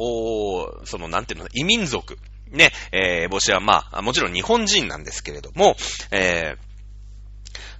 [0.84, 2.18] その、なんていうの、異民族。
[2.52, 5.76] ね、えー、帽子はまあ、もちろん日本人なんですけれども、
[6.12, 6.65] えー、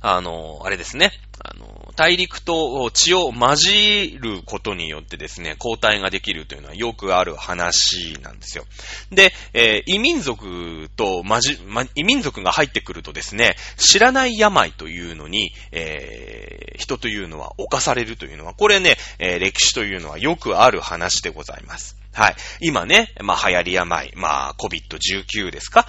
[0.01, 1.13] あの、あれですね。
[1.39, 8.65] あの、大陸と血を混じることによってですね、抗体ができるというのはよくある話なんですよ。
[9.11, 21.97] で、えー、異民族と混じ、ま、異民族が入ってくるとですね、知らない病というのに、えー、人というのは侵されるというのは、これね、えー、歴史というのはよくある話でございます。
[22.17, 22.37] はい。
[22.61, 25.87] 今ね、まあ流行り病、まあ COVID-19 ですか？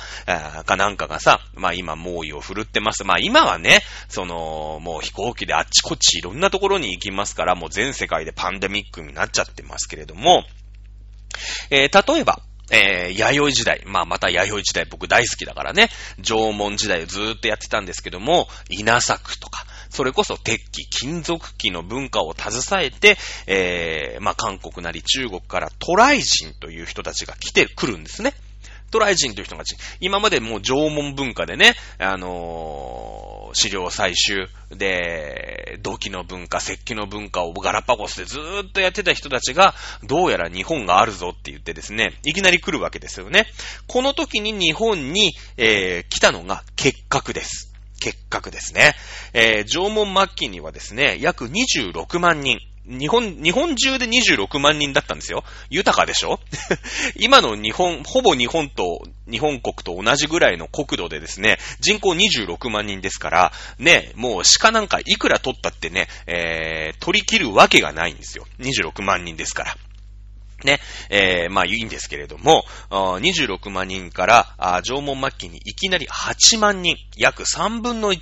[0.66, 3.06] かなんかがさ、まあ今猛威を振るってます。
[3.06, 10.44] まあ今はね、その、もう飛行機であっちこっちいろんなところに行きますから、もう全世界でパンデミックになっちゃってますけれども、
[11.70, 13.84] えー、例えば、えー、弥生時代。
[13.86, 15.90] まあ、また弥生時代僕大好きだからね。
[16.22, 19.66] 縄文時代をずーっとやってたんですけども、稲作とか、
[19.98, 28.36] それこそ鉄器、金属器の文化を携えて、えー、まあ、韓国なり中国からトライ人という人たちが来てくるんですね。
[28.92, 29.76] トライ人という人たち。
[30.00, 43.48] 今までもう縄文文化でね、あのー、資料採集で、土器の文化、石器の文化をガラパゴスでずーっとやってた人たちが、どうやら日本があるぞって言ってですね、いきなり来るわけですよね。
[43.88, 47.74] この時に日本に、えー、来たのが結核です。
[48.00, 48.94] 結核ですね。
[49.34, 52.60] えー、縄文末期にはですね、約26万人。
[52.90, 55.44] 日本、日本中で26万人だったんですよ。
[55.70, 56.40] 豊かでしょ？
[57.20, 68.48] 今の日本、ほぼ日本と、日本国と同じぐらいの国土でですね、人口26万人ですから、ね、もう鹿なんかいくら取ったってね、えー、取り切るわけがないんですよ。
[68.60, 69.76] 26万人ですから。
[70.64, 78.20] ね、えー、まあいいんですけれども、26万人から縄文末期にいきなり8万人、約3分の1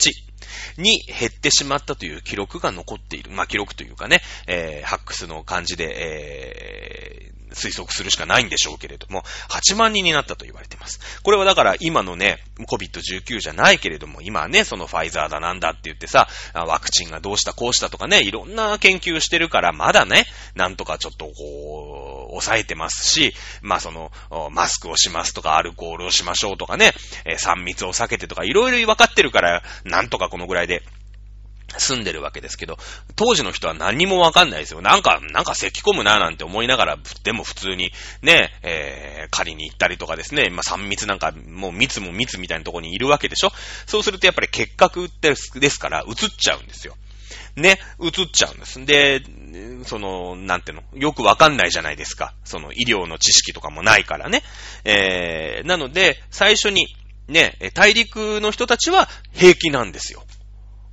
[0.78, 3.32] に減ってしまったという記録が残っている。
[3.32, 11.00] まあ記録というかね、えー、ハックスの感じで、えー、推測するしかないんでしょうけれども、8万人になったと言われています。
[11.24, 24.12] これはだから今のね、COVID-19 じゃないけれども、今はね、そのファイザーだなんだって言ってさ、ワクチンがどうしたこうしたとかね、いろんな研究してるから、まだね、なんとかちょっとこう、抑えてますし、まあその、
[24.52, 26.94] マスクをしますとか、アルコールをしましょうとかね、
[27.26, 30.84] 3密を避けてとか、いろいろ分かってるから、なんとかこのぐらいで
[31.78, 32.78] 住んでるわけですけど、
[33.16, 34.82] 当時の人は何にもわかんないですよ。
[34.82, 37.92] なんか、なんか咳込むななんて思いながら、でも普通に
[38.22, 43.52] ね、えー、借りに行ったりとかですね、まあ、3密なんか、もう密も密みたいなとこにいるわけでしょ
[43.86, 46.96] そうするとやっぱり結核ですから、移っちゃうんですよ。
[47.56, 48.86] ね、移っちゃうんです。
[48.86, 49.22] で、
[49.86, 52.34] その、なんていうの、よくわかんないじゃないですか。
[52.44, 54.44] その医療の知識とかもないからね。
[54.84, 56.88] えー、なので、最初に、
[57.28, 60.25] ね、大陸の人たちは平気なんですよ。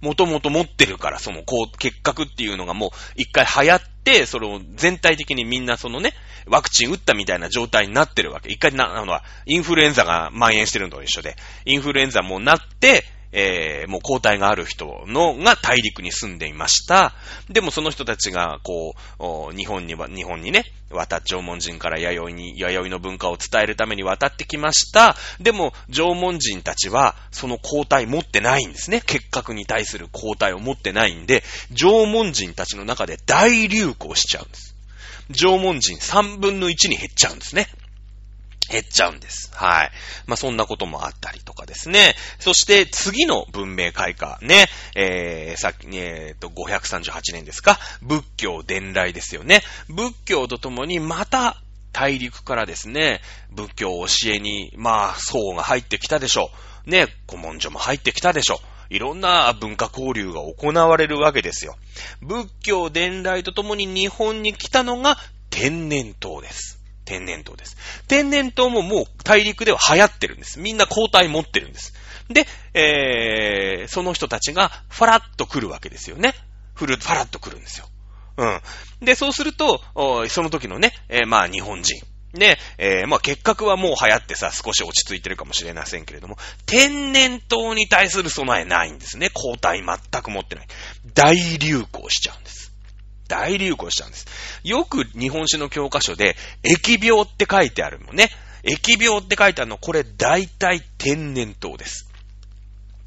[0.02, 6.12] もともと持ってるから、その、こう、結核っていうのがもう一回流行って、それを全体的にみんなそのね、
[6.46, 8.50] ワクチン打ったみたいな状態になってるわけ。
[8.50, 17.14] 一回な、あの、インフルエンザが蔓延してるのと一緒で、インフルエンザもなって、えー、もう抗体がある人のが大陸に住んでいました。
[17.48, 25.16] でもその人たちが、こう、日本には、日本にね、渡っ縄文人から弥生に、弥生の文化を伝えるために渡ってきました。
[25.40, 29.00] でも、縄文人たちは、その抗体持ってないんですね。
[29.00, 34.76] 結核に対する抗体を持ってないんで、縄文人たちの中で大流行しちゃうんです。
[35.30, 37.68] 縄文人3分の1に減っちゃうんですね。
[38.68, 39.50] 減っちゃうんです。
[39.54, 39.90] はい。
[40.26, 42.14] まあ、そんなこともあったりとかですね。
[42.38, 44.66] そして次の文明開化ね。
[44.94, 47.78] えー、さっき、えー、と、538年ですか？
[48.02, 49.62] 仏教伝来ですよね。
[49.88, 51.60] 仏教とともにまた
[51.92, 56.50] 大陸からですね、仏教教えに、まあ、層が入ってきたでしょ
[56.86, 56.90] う。
[56.90, 58.60] ね、古文書も入ってきたでしょ
[58.90, 58.94] う。
[58.94, 61.76] いろんな文化交流が行われるわけですよ。
[62.20, 65.16] 仏教伝来とともに日本に来たのが
[65.50, 66.81] 天然痘です。
[67.04, 67.76] 天然痘です。
[68.08, 70.60] 天然痘ももう大陸では流行ってるんです。
[70.60, 71.94] みんな抗体持ってるんです。
[72.28, 76.34] で、えー、その人たちがファラッと来るわけですよね。
[76.74, 77.86] フル、ファラッと来るんですよ。
[78.36, 78.60] うん。
[79.04, 79.80] で、そうすると、
[80.28, 82.00] その時のね、えー、まあ日本人。
[82.32, 89.28] ね、えー、まあ結核はもう流行ってさ、少し落ち着いてるかもしれませんけれども、天然痘に対する備えないんですね。
[89.34, 90.66] 抗体全く持ってない。
[91.12, 92.61] 大流行しちゃうんです。
[93.32, 94.26] 大流行したんです。
[94.62, 98.28] よく日本史の教科書で、疫病って書いてあるのね。
[98.62, 102.10] 疫病って書いてあるの、これ大体天然痘です。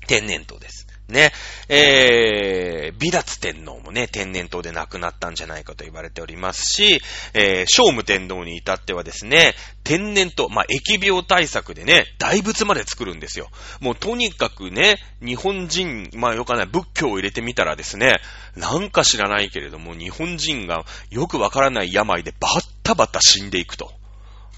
[0.08, 0.88] 天然痘です。
[1.08, 1.32] ね、
[1.70, 7.02] えー、美脱天皇もね、天然痘で亡くなったんじゃないかと言われておりますし、
[7.34, 9.54] えー、聖武天皇に至ってはですね、
[9.84, 13.50] 天然痘、まあ、疫病対策でね、大仏まで作るんですよ。
[13.82, 18.20] もうとにかくね、日本人、まあよかない、仏教を入れてみたらですね、
[18.56, 23.92] なんか知らないけれども、日本人がよくわからない病でバッタバタ死んでいくと。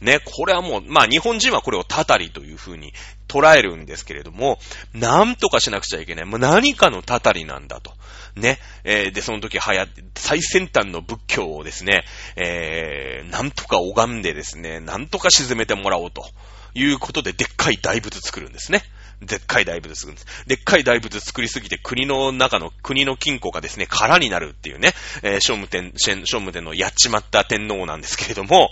[0.02, 2.93] ね、これはもう、まあ日本人はこれをたたりというふうに
[3.28, 4.60] 捉えるんですけれども、
[4.93, 6.26] なんとかしなくちゃいけない。
[6.26, 7.93] もう何かのたたりなんだと。
[8.36, 8.60] ね。
[8.84, 16.26] えー、で、その時流行って、最先端の仏教をですね、えー、なんとか拝んでですね、なんとか沈めてもらおうと
[16.74, 18.84] いうことで、でっかい大仏作るんですね。
[19.22, 20.45] でっかい大仏作るんです。
[20.45, 24.93] でっかい大仏作りすぎて国の中の、国の金庫がですね、空になるっていうね、
[25.24, 28.70] えー、聖武天、聖武天のやっちまった天皇なんですけれども、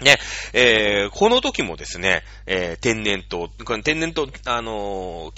[0.00, 0.18] ね、
[0.52, 5.32] えー、この時もですね、えー、天然痘、この天然痘、あのー、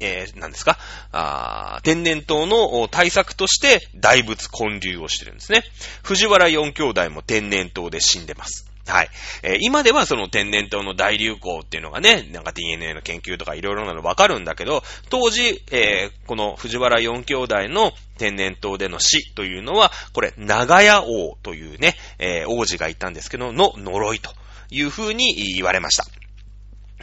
[0.00, 0.78] えー、何ですか？
[1.10, 5.64] あ天然痘の対策として大仏建立をしてるんですね。
[6.04, 8.67] 藤原四兄弟も天然痘で死んでます。
[8.88, 9.10] はい。
[9.42, 24.32] えー、今ではその天然痘の大流行っていうのがね、なんか DNA の研究とかいろいろなのわかるんだけど、当時、えー、この藤原四兄弟の天然痘での死というのは、これ、長屋王というね、えー、王子がいたんですけど、の呪いと
[24.70, 26.04] いうふうに言われました。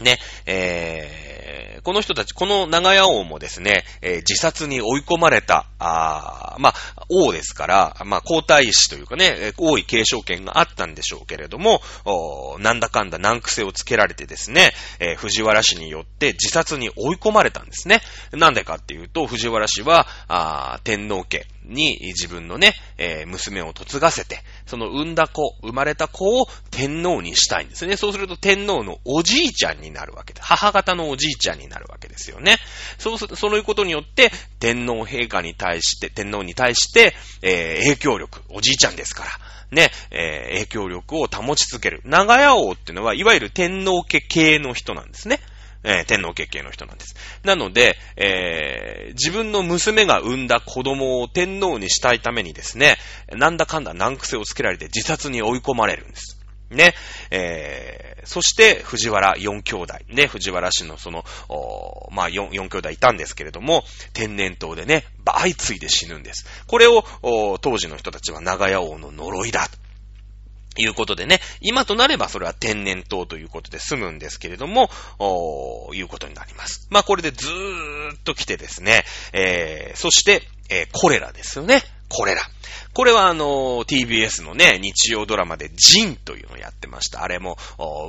[0.04, 1.35] ね、えー、
[1.84, 6.74] この人たち、この長屋王もですね、えー、自殺に追い込まれた、あまあ、
[7.10, 11.82] 王ですから、まあ、皇太子というかね、王位継承権があったんでしょうけれども、
[12.60, 18.02] なんだかんだ難癖をつけられてですね、えー、藤原氏によって自殺に追い込まれたんですね。
[18.32, 27.98] なんでかっていうと、藤原氏は、あ天皇家、に自分のね、えー、娘を嫁がせて、その産んだ子、生まれた子を天皇にしたいんですね。
[27.98, 32.58] そうすると天皇のおじいちゃんになるわけで、母方のおじいちゃんになるわけですよね。
[32.98, 39.30] そうす、そういうことによって、天皇陛下に対して、天皇に対して、えー、影響力、おじいちゃんですから、
[39.72, 42.02] ね、えー、影響力を保ち続ける。
[42.06, 45.40] 長屋王っていうのは、いわゆる天皇家系の人なんですね。
[45.86, 47.16] えー、天皇家系の人なんです。
[47.44, 52.98] なので、えー、自分の娘が産んだ子供を天皇にしたいためにですね、
[53.32, 56.40] なんだかんだ難癖をつけられて自殺に追い込まれるんです。
[56.72, 56.96] ね、
[57.30, 61.23] えー、そして藤原四兄弟、ね、藤原氏のその、
[62.11, 66.45] まあ四、四兄弟いたんですけれども、天然痘でね、相次いで死ぬんです。
[66.67, 67.03] これを、
[67.61, 69.69] 当時の人たちは長屋王の呪いだ。
[70.78, 76.88] いうことでね、今となればそれは天然痘ということで済むんですけれども、おいうことになります。
[76.89, 81.82] まあこれでずーっと来てですね、えー、そして、えー、コレラですよね。
[82.10, 82.41] これら。
[82.93, 87.24] これはあの、TBS のね、日曜ドラマでジンというのをやってました。
[87.24, 87.58] あれも、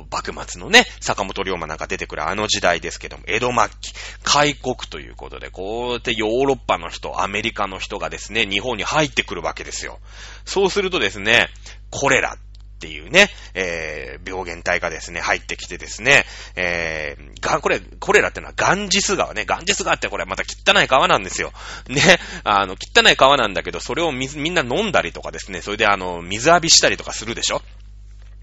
[0.09, 3.93] 幕末のね、坂本龍馬なんか出てくるあの時代ですけども、江戸末期、
[4.23, 9.99] 開国ということで、こうやってヨーロッパの人、アメリカの人がですね、日本に入ってくるわけですよ。
[10.45, 11.49] そうするとですね、
[11.89, 12.37] コレラ
[12.77, 16.25] っていうね、えー、病原体がですね、入ってきてですね、
[16.55, 19.45] えー、が、これ、これらってのはガンジス川ね。
[19.45, 21.51] ガンジス川ってこれまた汚い川なんですよ。
[21.87, 27.63] ね、あの、汚い川なんだけど、それをみみんな飲んだりとかですね、それであの、水浴びしたりとかするでしょ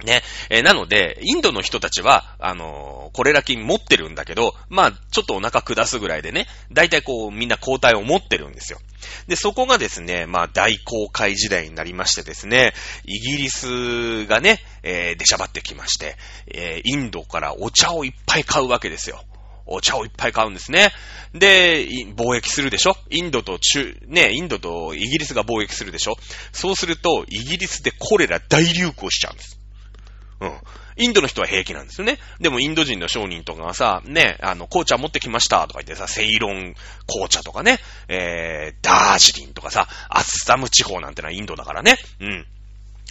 [0.04, 0.22] ね。
[0.50, 8.80] えー、なので、インドの人たちは、あのー、コレラ菌持ってるんだけど、まあ、ちょっとお腹下すぐらいでね、大体こう、みんな抗体を持ってるんですよ。
[9.28, 12.74] で、そこがですね、まあ、大航海時代になりましてですね、
[13.04, 16.16] イギリスがね、えー、出しゃばってきまして、
[16.48, 19.22] え、インドからお茶をいっぱい買うわけですよ。
[19.66, 20.92] お茶をいっぱい買うんですね。
[21.32, 22.98] で、貿易するでしょ？
[23.08, 26.16] インドと中、ね、インドとイギリスが貿易するでしょ？
[26.52, 29.58] そうすると、イギリスでコレラ大流行しちゃうんです。
[30.40, 30.52] うん。
[30.96, 32.18] インドの人は平気なんですよね。
[32.40, 36.74] でもインド人の商人とかがさ、ね、あの、紅茶持ってきましたとか言ってさ、セイロン
[37.06, 37.78] 紅茶とかね、
[38.08, 41.96] えー、ダージリンとかさ、アッサム地方なんてのはインドだからね。
[42.20, 42.46] うん。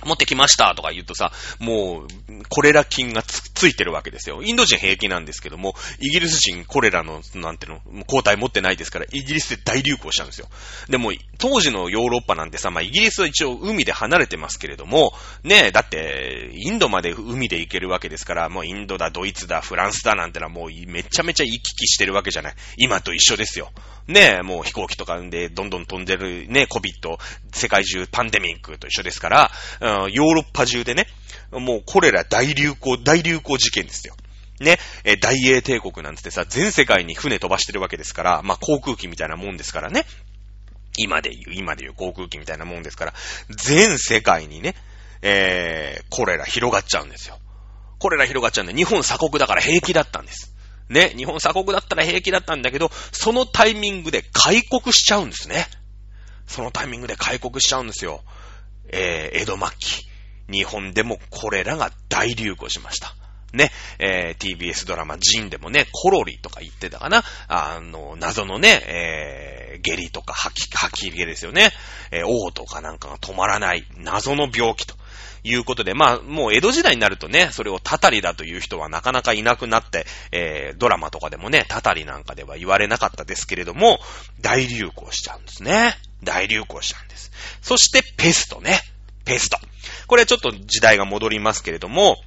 [0.05, 4.41] 持ってきましたとか言うとさ、もう、コレラ菌がつ、ついてるわけですよ。
[4.43, 10.49] インド人平気なんですけども、イギリス人コレラの、なんていうの、抗体持ってないですから、イギリスで大流行しちゃうんですよ。
[10.89, 22.55] でも、当時のヨーロッパなんてさ、まあ、イギリスは一応海で離れてますけれども、ねえ、だって、インドまで海で行けるわけですから、もうインドだ、ドイツだ、フランスだなんてのはもうめちゃめちゃ行き来してるわけじゃない。
[22.77, 23.71] 今と一緒ですよ。
[24.07, 27.19] ねえ、もう飛行機とかでどんどん飛んでるね、え、コビット、
[27.53, 31.07] 世界中パンデミックと一緒ですから、うん、ヨーロッパ中でね、
[31.51, 34.15] もうコレラ大流行、大流行事件ですよ。
[34.59, 40.05] ね、え、大英帝国なんつってさ、全世界に船飛ばしてるわけですから、まあ、航空機みたいなもんですからね。
[40.97, 43.13] 今で言う、今で言う航空機みたいなもんですから、
[43.49, 44.75] 全世界にね、
[45.21, 47.39] えー、コレラ広がっちゃうんですよ。
[47.99, 50.53] コレラ広がっちゃうんで、日本鎖国だから平気だったんです。
[50.89, 55.67] ね、日本鎖国だったら平気だったんだけど、そのタイミングで開国しちゃうんですね。
[56.45, 58.21] そのタイミングで開国しちゃうんですよ。
[58.89, 60.07] えー、江戸末期。
[60.49, 63.15] 日本でもこれらが大流行しました。
[63.53, 67.23] ね、えー、TBS ドラマジンでもね、コロリとか言ってたかな。
[67.47, 71.69] あの、謎のね、えー、下痢とか吐き、吐き気ですよね。
[72.11, 74.95] えー、嘔とかなんかが止まらない謎の病気と。
[75.43, 83.99] いうことで、まあ、もう江戸時代になるとね、それをたたりだという人はなかなかいなくなって、えー、ドラマとかでもね、たたりなんかでは言われなかったですけれども、
[84.41, 85.95] 大流行しちゃうんですね。
[86.23, 87.31] 大流行しちゃうんです。
[87.61, 88.79] そして、ペストね。
[89.25, 89.57] ペスト。
[90.07, 92.17] これちょっと時代が戻りますけれども、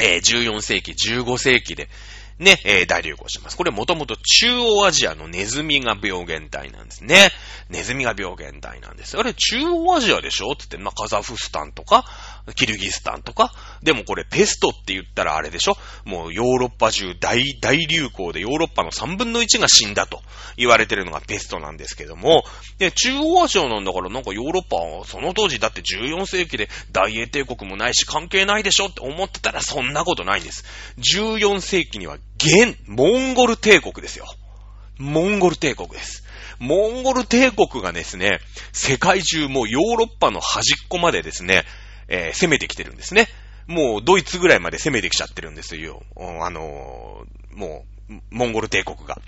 [0.00, 1.88] えー、14世紀、15世紀で、
[2.38, 3.56] ね、えー、大流行します。
[3.56, 7.30] これもともと中央アジアのネズミが病原体なんですね。
[7.68, 9.18] ネズミが病原体なんです。
[9.18, 10.52] あれ、中央アジアでしょ？
[10.52, 12.04] って言って、まあ、カザフスタンとか、
[12.54, 13.52] キルギスタンとか。
[13.82, 15.76] でもこれ、ペストって言ったらあれでしょ？
[16.04, 20.22] もうヨーロッパ中大、大流行でヨーロッパの3分の1が死んだと
[20.56, 22.44] 言われてるのがペストなんですけども、
[22.78, 30.64] で、中央アジアなんだからなんかヨーロッパはその当時だって14世紀で大英帝国もないし関係ないでしょって思ってたらそんなことないんです。
[30.98, 34.26] 14世紀には現、モンゴル帝国ですよ。
[34.98, 36.24] モンゴル帝国です。
[36.58, 38.40] モンゴル帝国がですね、
[38.72, 41.62] 世界中もうヨーロッパの端っこまでですね、
[42.08, 43.28] えー、攻めてきてるんですね。
[43.66, 46.02] もうドイツぐらいまで攻めてきちゃってるんですよ。
[46.16, 49.20] あのー、もう、モンゴル帝国が。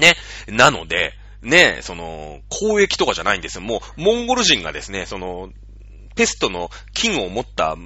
[0.00, 0.14] ね。
[0.48, 3.62] なので、ね、その、交易とかじゃないんですよ。
[3.62, 5.50] もう、モンゴル人がですね、その、
[6.16, 7.76] ペストの金を持った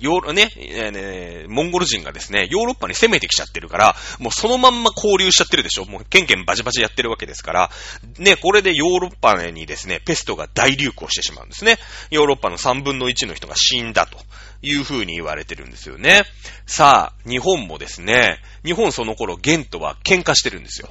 [0.00, 7.70] ヨーロ、ね、えー、モンゴル人がですね、ヨーロッパに攻めてきちゃってるから、もうそのまんま交流しちゃってるでしょもうケンケンバチバチやってるわけですから、
[8.18, 11.78] ね、これでヨーロッパにですね、ペストが大流行してしまうんですね。
[12.10, 14.18] ヨーロッパの3分の1の人が死んだと
[14.62, 16.22] いう風に言われてるんですよね。
[16.66, 20.88] さあ、日本もですね、日本その頃、ゲンとは喧嘩してるんですよ。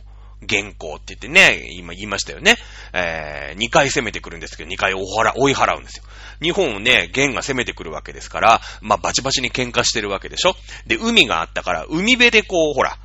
[0.48, 2.58] 原稿って言ってね、今言いましたよね。
[2.94, 6.04] えー、2回攻めてくるんですけど、2回追い払うんですよ。
[6.42, 12.98] 日本をね、元が攻めてくるわけですから、まあ、バチバチに喧嘩してるわけでしょで、海があったから、海辺でこう、ほら、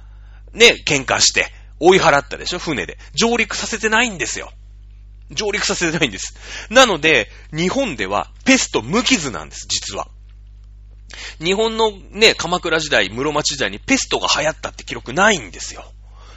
[0.53, 1.47] ね、喧嘩して、
[1.81, 2.99] 追い払ったでしょ船で。
[3.15, 4.53] 上陸させてないんですよ。
[5.31, 6.35] 上陸させてないんです。
[6.71, 10.09] なので、日本ではペスト無傷なんです、実は。
[11.43, 15.85] 日本のね、鎌倉時代、室町時代にペストが流行ったって記録ないんですよ。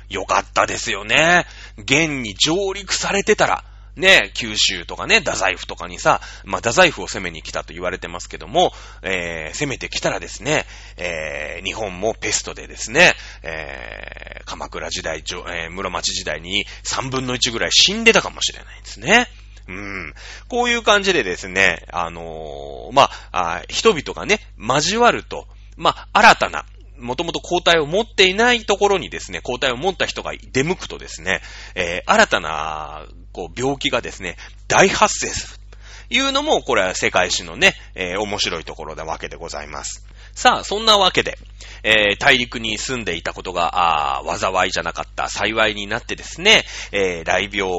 [0.09, 1.45] よかったですよね。
[1.77, 3.63] 現に上陸されてたら、
[3.95, 10.65] ね、九州とかね、太宰府とかにさ、まあ、太宰府を攻めに来たと言われてますけども、えー、攻めてきたらですね、
[10.97, 19.27] えー、日本もペストでですね、えー、鎌倉時代、えー、室町時代に3分の1ぐらい死んでたかもしれないですね。
[19.67, 20.13] うん。
[20.47, 25.47] こういう感じでですね、あのー、まあ、人々がね、交わると、
[25.77, 26.65] まあ、新たな、
[26.97, 31.41] もともと抗体を持っていないところにですね、抗体を持った人が出向くとですね、
[31.75, 34.37] えー、新たな、こう、病気がですね、
[34.67, 35.65] 大発生する。
[36.09, 40.05] いうのも、これは世界史のね、えー、面白いところなわけでございます。
[40.35, 41.37] さあ、そんなわけで、
[41.81, 47.71] えー、大陸に住んでいたことが、ああ災いじゃなかった幸いになってですね、えー、来病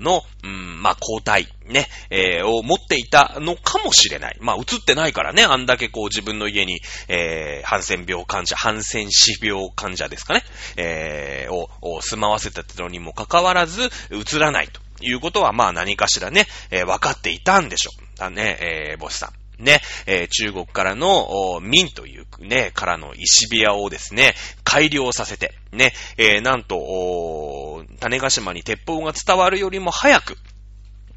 [0.00, 4.36] の、うん、まあ、抗体、ね、えー、を持っていたのかもしれない。
[4.40, 10.44] まあ、映ってないからね、あんだけこう自分の家に、えー、ハンセン病患者、ハンセン死病患者ですかね、
[10.76, 18.18] えー、を、を住まわせたのにもかかわらず、映らないということは、まあ何かしらね、えー、分かっていたんでしょう。
[18.18, 19.37] だね、えー、ボスさん。
[19.58, 24.34] ね、えー、中国からの、民というね、からの石部屋をですね、
[24.64, 30.36] 改良させて、ね、えー、なんと、種ヶ島に鉄砲が伝わるよりも早く、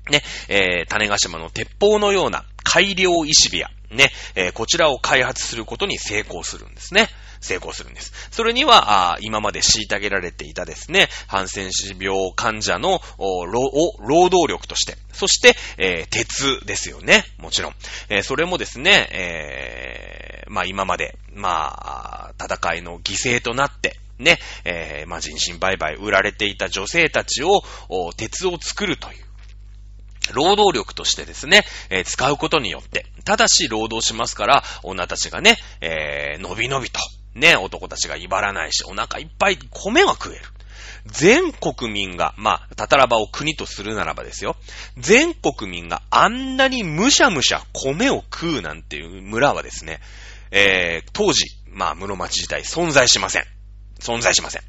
[0.10, 7.10] ね、えー、種ヶ島の鉄砲のような改良石部屋、ね、え、こちらを開発することに成功するんですね。
[7.42, 8.14] 成功するんです。
[8.32, 17.26] それには、あ今まで虐げられていたですね、ハンセン氏病患者の労働力として、そして、えー、鉄ですよね。
[17.38, 17.74] もちろん。
[18.10, 27.64] えー、それもですね、えー、まあ今まで、まあ、戦いの犠牲となって、ね、えー、まあ人身売買売られていた女性たちを、
[28.16, 29.26] 鉄を作るという。
[30.34, 37.00] 労働力としてですね、えー、使うことによって、ただし労働しますから、女たちがね、えー、のびのびと、
[37.36, 40.46] ね、男たちが威張らないし、お腹いっぱい米が食える。
[41.06, 44.56] 全国民が、まあ、たたらばを国とするならばですよ。
[44.98, 50.00] 全国民があんなにむしゃむしゃ米を食うなんていう村はですね、
[50.52, 53.44] えー、当時、まあ、室町自体存在しません。
[54.00, 54.62] 存在しません。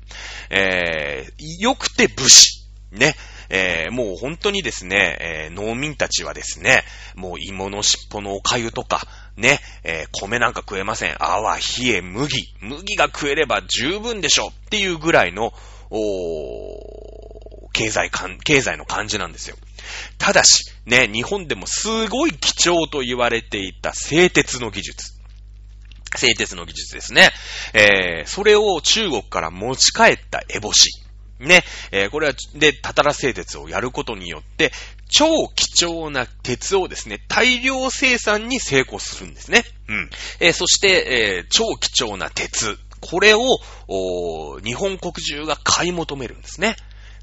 [0.50, 2.62] えー、よくて武士。
[2.92, 3.14] ね。
[3.54, 6.84] えー、もう本当にですね、えー、農民たちはですね、
[7.14, 9.06] もう芋の尻尾のお粥とか、
[9.36, 11.16] ね、えー、米なんか食えません。
[11.18, 12.54] 泡、冷え、麦。
[12.60, 15.52] 麦が食えれば十分でしょっていうぐらいの、
[15.90, 19.56] お経済感、経済の感じなんですよ。
[20.18, 25.14] ただし、ね、日本でもすごい貴重と言われていた製鉄の技術。
[26.14, 27.30] 製鉄の技術ですね。
[27.72, 30.90] えー、それを中国から持ち帰ったエボシ。
[31.40, 34.72] ね、えー、これは、で、たたら製鉄をやることによって、
[35.12, 39.64] 超貴重な鉄をですね、大量生産に成功するんですね。
[39.88, 40.10] うん。
[40.40, 42.78] えー、そして、えー、超貴重な鉄。
[43.00, 46.76] これを、日本国中が買い求めるんですね。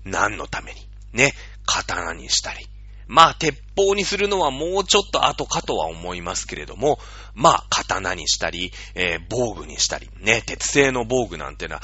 [0.05, 0.87] 何のために。
[1.13, 1.33] ね、
[1.65, 2.67] 刀にしたり、
[3.07, 6.99] まあ、鉄砲にするのはもうちょっと後かとは思いますけれども、
[7.33, 11.81] まあ、刀にしたり、えー、防具にしたり、ね、鉄製の防具なんてのは、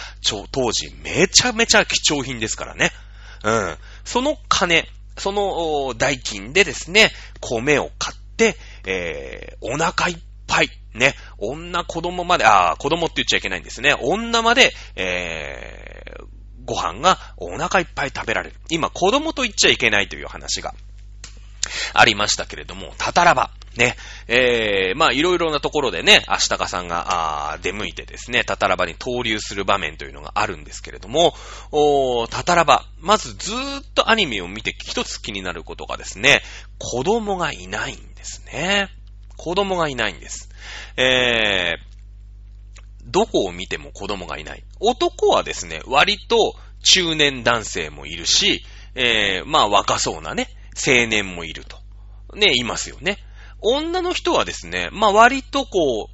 [0.51, 2.91] 当時めちゃめちゃ貴重品ですからね。
[3.43, 3.77] うん。
[4.03, 4.87] その金、
[5.17, 13.95] その代金でですね、米を買って、えー、お腹いっぱい、ね、女子供まで、ああ、子供って言っちゃいけないんですね。
[14.01, 16.25] 女まで、えー、
[16.65, 18.55] ご飯がお腹いっぱい食べられる。
[18.69, 20.73] 今、子供と言っちゃいけないという話が
[21.93, 23.51] ありましたけれども、たたらば。
[23.77, 23.95] ね。
[24.27, 31.35] えー、まあ、いろいろなところでね、アシタカさんが、あ出向いてですね、たたらばに投留する場面というのがあるんですけれども、
[31.71, 32.85] おたたらば。
[32.99, 36.41] まずずーっとアニメを見て一つ気になることがですね、
[36.79, 38.89] 子供がいないんですね。
[39.37, 40.49] 子供がいないんです。
[40.97, 41.95] えー、
[43.05, 44.63] どこを見ても子供がいない。
[44.79, 48.65] 男はですね、割と中年男性もいるし、
[48.95, 51.77] えー、まあ若そうなね、青年もいると。
[52.35, 53.17] ね、いますよね。
[53.65, 56.09] 女の人はですね、まあ割とこ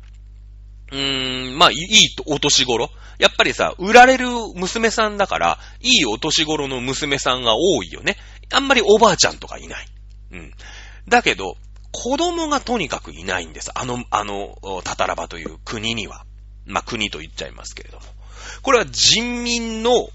[0.91, 1.77] う、うーん、まあいい
[2.25, 2.89] お年頃。
[3.19, 8.17] やっぱりさ、売られる娘さんだから、いいお年頃の娘さんが多いよね。
[8.51, 9.85] あんまりおばあちゃんとかいない。
[10.31, 10.53] うん。
[11.07, 11.55] だけど、
[11.91, 13.69] 子供がとにかくいないんです。
[13.75, 16.25] あの、あの、タタラバという国には。
[16.65, 18.03] まあ、国と言っちゃいますけれども。
[18.61, 20.07] これは人民の、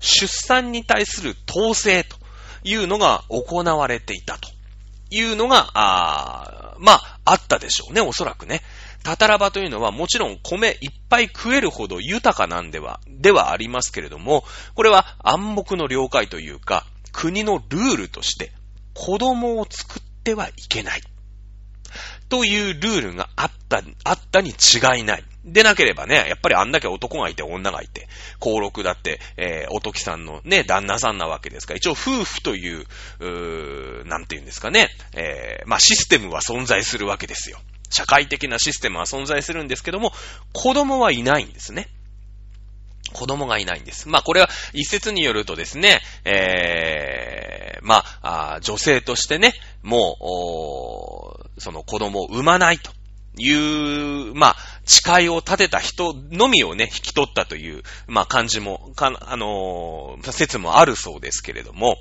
[0.00, 2.16] 出産に対する統制と
[2.64, 4.48] いうのが行われていたと
[5.14, 8.62] いうのが、あまあ、あったでしょうね、おそらくね。
[9.02, 14.44] タタラバというのはもちろん米いっぱい食えるほど豊かなんでは、ではありますけれども、
[14.74, 18.52] これは暗黙の了解というか、国のルールとして
[18.94, 21.02] 子供を作ってはいけない。
[22.28, 25.24] というルールがあった、あったに違いない。
[25.44, 28.08] でなければね、やっぱりあんだけ男がいて女がいて、
[28.40, 32.86] 登録だって、えー、おときさんのね、旦那さんなわけですから、一応夫婦という、
[33.20, 37.58] うーなんて言うんですかね、えー、まあシステムは存在するわけですよ。
[37.90, 40.12] 社会的なシステムは存在するんですけども、
[40.54, 41.88] 子供はいないんですね。
[43.12, 44.08] 子供がいないんです。
[44.08, 52.90] まあこれは一説によるとですね、えー、まあ女性としてね、もう、その子供を産まないと
[53.36, 61.96] いう、まあ、誓いを立てた人のみをね、引き取ったという、まあ、感じも、か、あのー、説もあるそうですけれども、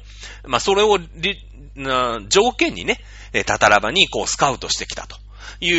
[0.45, 0.99] まあ、それを、
[2.29, 2.99] 条件にね、
[3.45, 5.17] タタラバにこうスカウトしてきたと。
[5.59, 5.71] い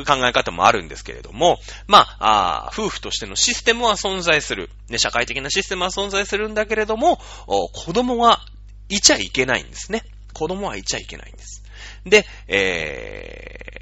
[0.00, 4.70] う考え方もあるんですけれども、まあ、あ夫婦としてのシステムは存在する。
[4.88, 8.40] ね、社会的なシステムは存在するんだけれども、子供は
[8.88, 10.02] いちゃいけないんですね。
[10.32, 11.62] 子供はいちゃいけないんです。
[12.04, 13.77] で、えー、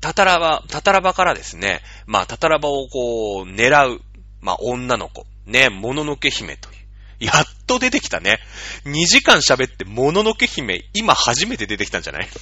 [0.00, 4.00] タタラバ、タタラバからですね、まあ、タタラバをこう、狙う、
[4.40, 6.76] まあ、女の子、ね、もののけ姫という。
[7.18, 8.38] やっと出てきたね。
[8.84, 12.28] 2時間喋って、もののけ姫、今初めて出てきたんじゃない？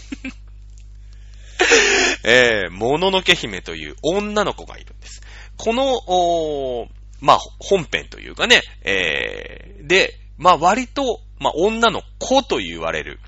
[2.24, 5.22] えー、もののけ姫という女の子がいるんです。
[5.56, 6.88] この、お
[7.20, 13.20] まあ、本編というかね、えー、で、まあ割と、まあ女の子と言われる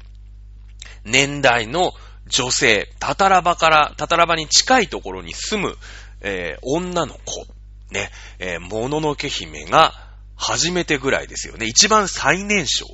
[1.04, 1.92] 年代の
[2.28, 5.76] 女性、タタラバから、タタラバに近いところに住む、
[6.20, 7.46] えー、女の子、
[7.92, 9.92] ね、えー、もののけ姫が
[10.34, 11.66] 初めてぐらいですよね。
[11.66, 12.86] 一番最年少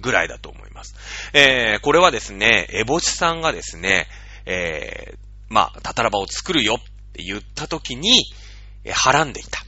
[0.00, 0.94] ぐらいだと思います。
[1.34, 4.06] えー、これはですね、エボシさんがですね、
[4.46, 5.18] えー、
[5.48, 6.78] まあ、タタラバを作るよっ
[7.12, 8.24] て言った時に、
[8.84, 9.60] えー、はらんでいた。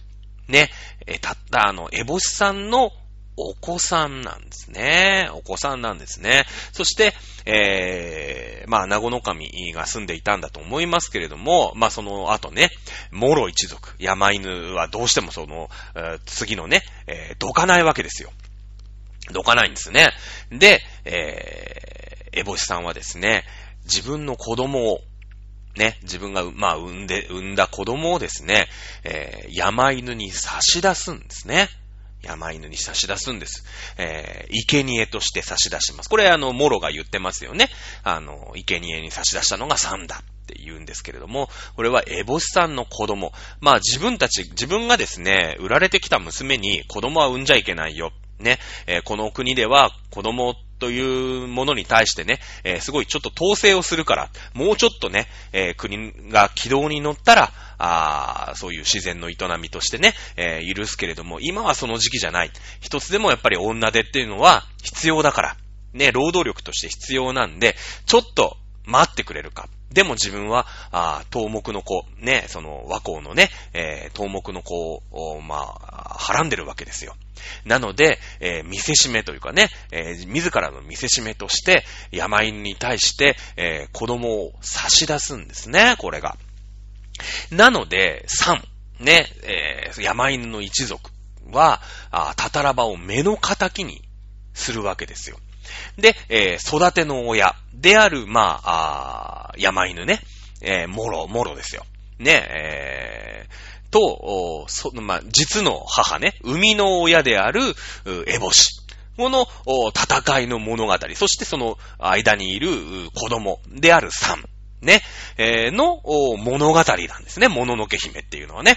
[0.48, 0.70] ね、
[1.06, 2.90] えー、たった、あの、エボシさんの
[3.42, 5.28] お子さんなんですね。
[5.32, 6.44] お子さんなんですね。
[6.72, 7.14] そして、
[7.44, 12.70] えー、まあ、名護の神が住んでいたんだと思いますけれども、まあ、その後ね、
[13.10, 15.68] モロ一族、山犬はどうしてもその、
[16.24, 18.30] 次のね、えー、どかないわけですよ。
[19.32, 20.10] どかないんですね。
[20.50, 23.44] で、えー、エボシさんはですね、
[23.84, 25.00] 自分の子供を、
[25.76, 28.68] ね、自分が、まあ、産んで、産んだ子供をですね、
[29.04, 31.68] えー、山犬に差し出すんですね。
[32.22, 33.64] 山犬に差し出すんです。
[33.98, 36.08] えー、生贄として差し出します。
[36.08, 37.68] これあの、モロが言ってますよね。
[38.04, 43.32] あの、生贄に差し出したのがサンだって言うんですけれども、これはエボスさんの子供。
[43.60, 48.12] まあ自分たち、自分がですね、売られてきた娘に子供は産んじゃいけないよ。
[48.38, 62.50] ね、えー、この国では子供というものに対してね、えー、すごいちょっと統制をするから、もうちょっとね、えー、国が軌道に乗ったら、あそういう自然の営みとしてね、えー、許すけれども、今はその時期じゃない。
[62.80, 65.56] 一つでもやっぱり女手っていうのは必要だから、
[65.92, 67.76] ね、労働力として必要なんで、
[68.06, 69.68] ちょっと待ってくれるか。
[69.92, 77.14] でも自分は、ああ東目の子、ね、その和光のね、えー、東目の子を、まあ、はらんでるわけですよ。
[77.64, 86.36] なので、えー、見せしめというかね、えー、自らの見せしめとして、山犬に対して、えー、子供を差し出すんですね、これが。
[87.50, 88.62] なので、3、
[89.00, 91.10] ね、えー、山犬の一族
[91.50, 91.80] は、
[92.10, 94.02] あタタラバを目の敵に
[94.54, 95.38] するわけですよ。
[95.96, 100.20] で、えー、育ての親である、まあ、あ山犬ね、
[100.60, 101.84] えー、モロ、モロですよ。
[102.18, 107.60] ね、えー、と、そのまあ、実の母ね、生みの親である、
[108.26, 108.82] エボシ。
[109.16, 109.46] この
[109.94, 112.70] 戦いの物語、そしてその間にいる
[113.14, 114.44] 子供であるサン、
[114.80, 115.02] ね、
[115.36, 116.00] えー、の
[116.38, 117.48] 物語なんですね。
[117.48, 118.76] もののけ姫っていうのはね。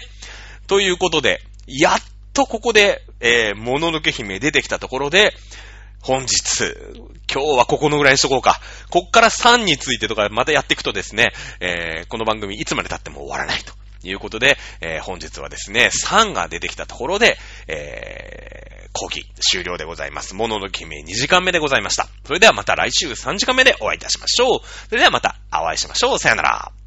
[0.66, 2.00] ということで、やっ
[2.32, 5.32] とここで、えー、もののけ姫出てきたところで、
[6.06, 6.72] 本日、
[7.28, 8.60] 今日はここのぐらいにしとこうか。
[8.90, 13.74] こっから3についてとかまたやっていくとですね、えー、この番組いつまで経っても終わらないと
[14.06, 17.36] いうことで、えー、本日はですね、3が出てきたところで、
[17.66, 20.36] えー、講義終了でございます。
[20.36, 22.06] ものの決め2時間目でございました。
[22.24, 24.60] それではまた来週3時間目でお会いいたしましょう。
[24.88, 26.18] それではまたお会いしましょう。
[26.20, 26.85] さよなら。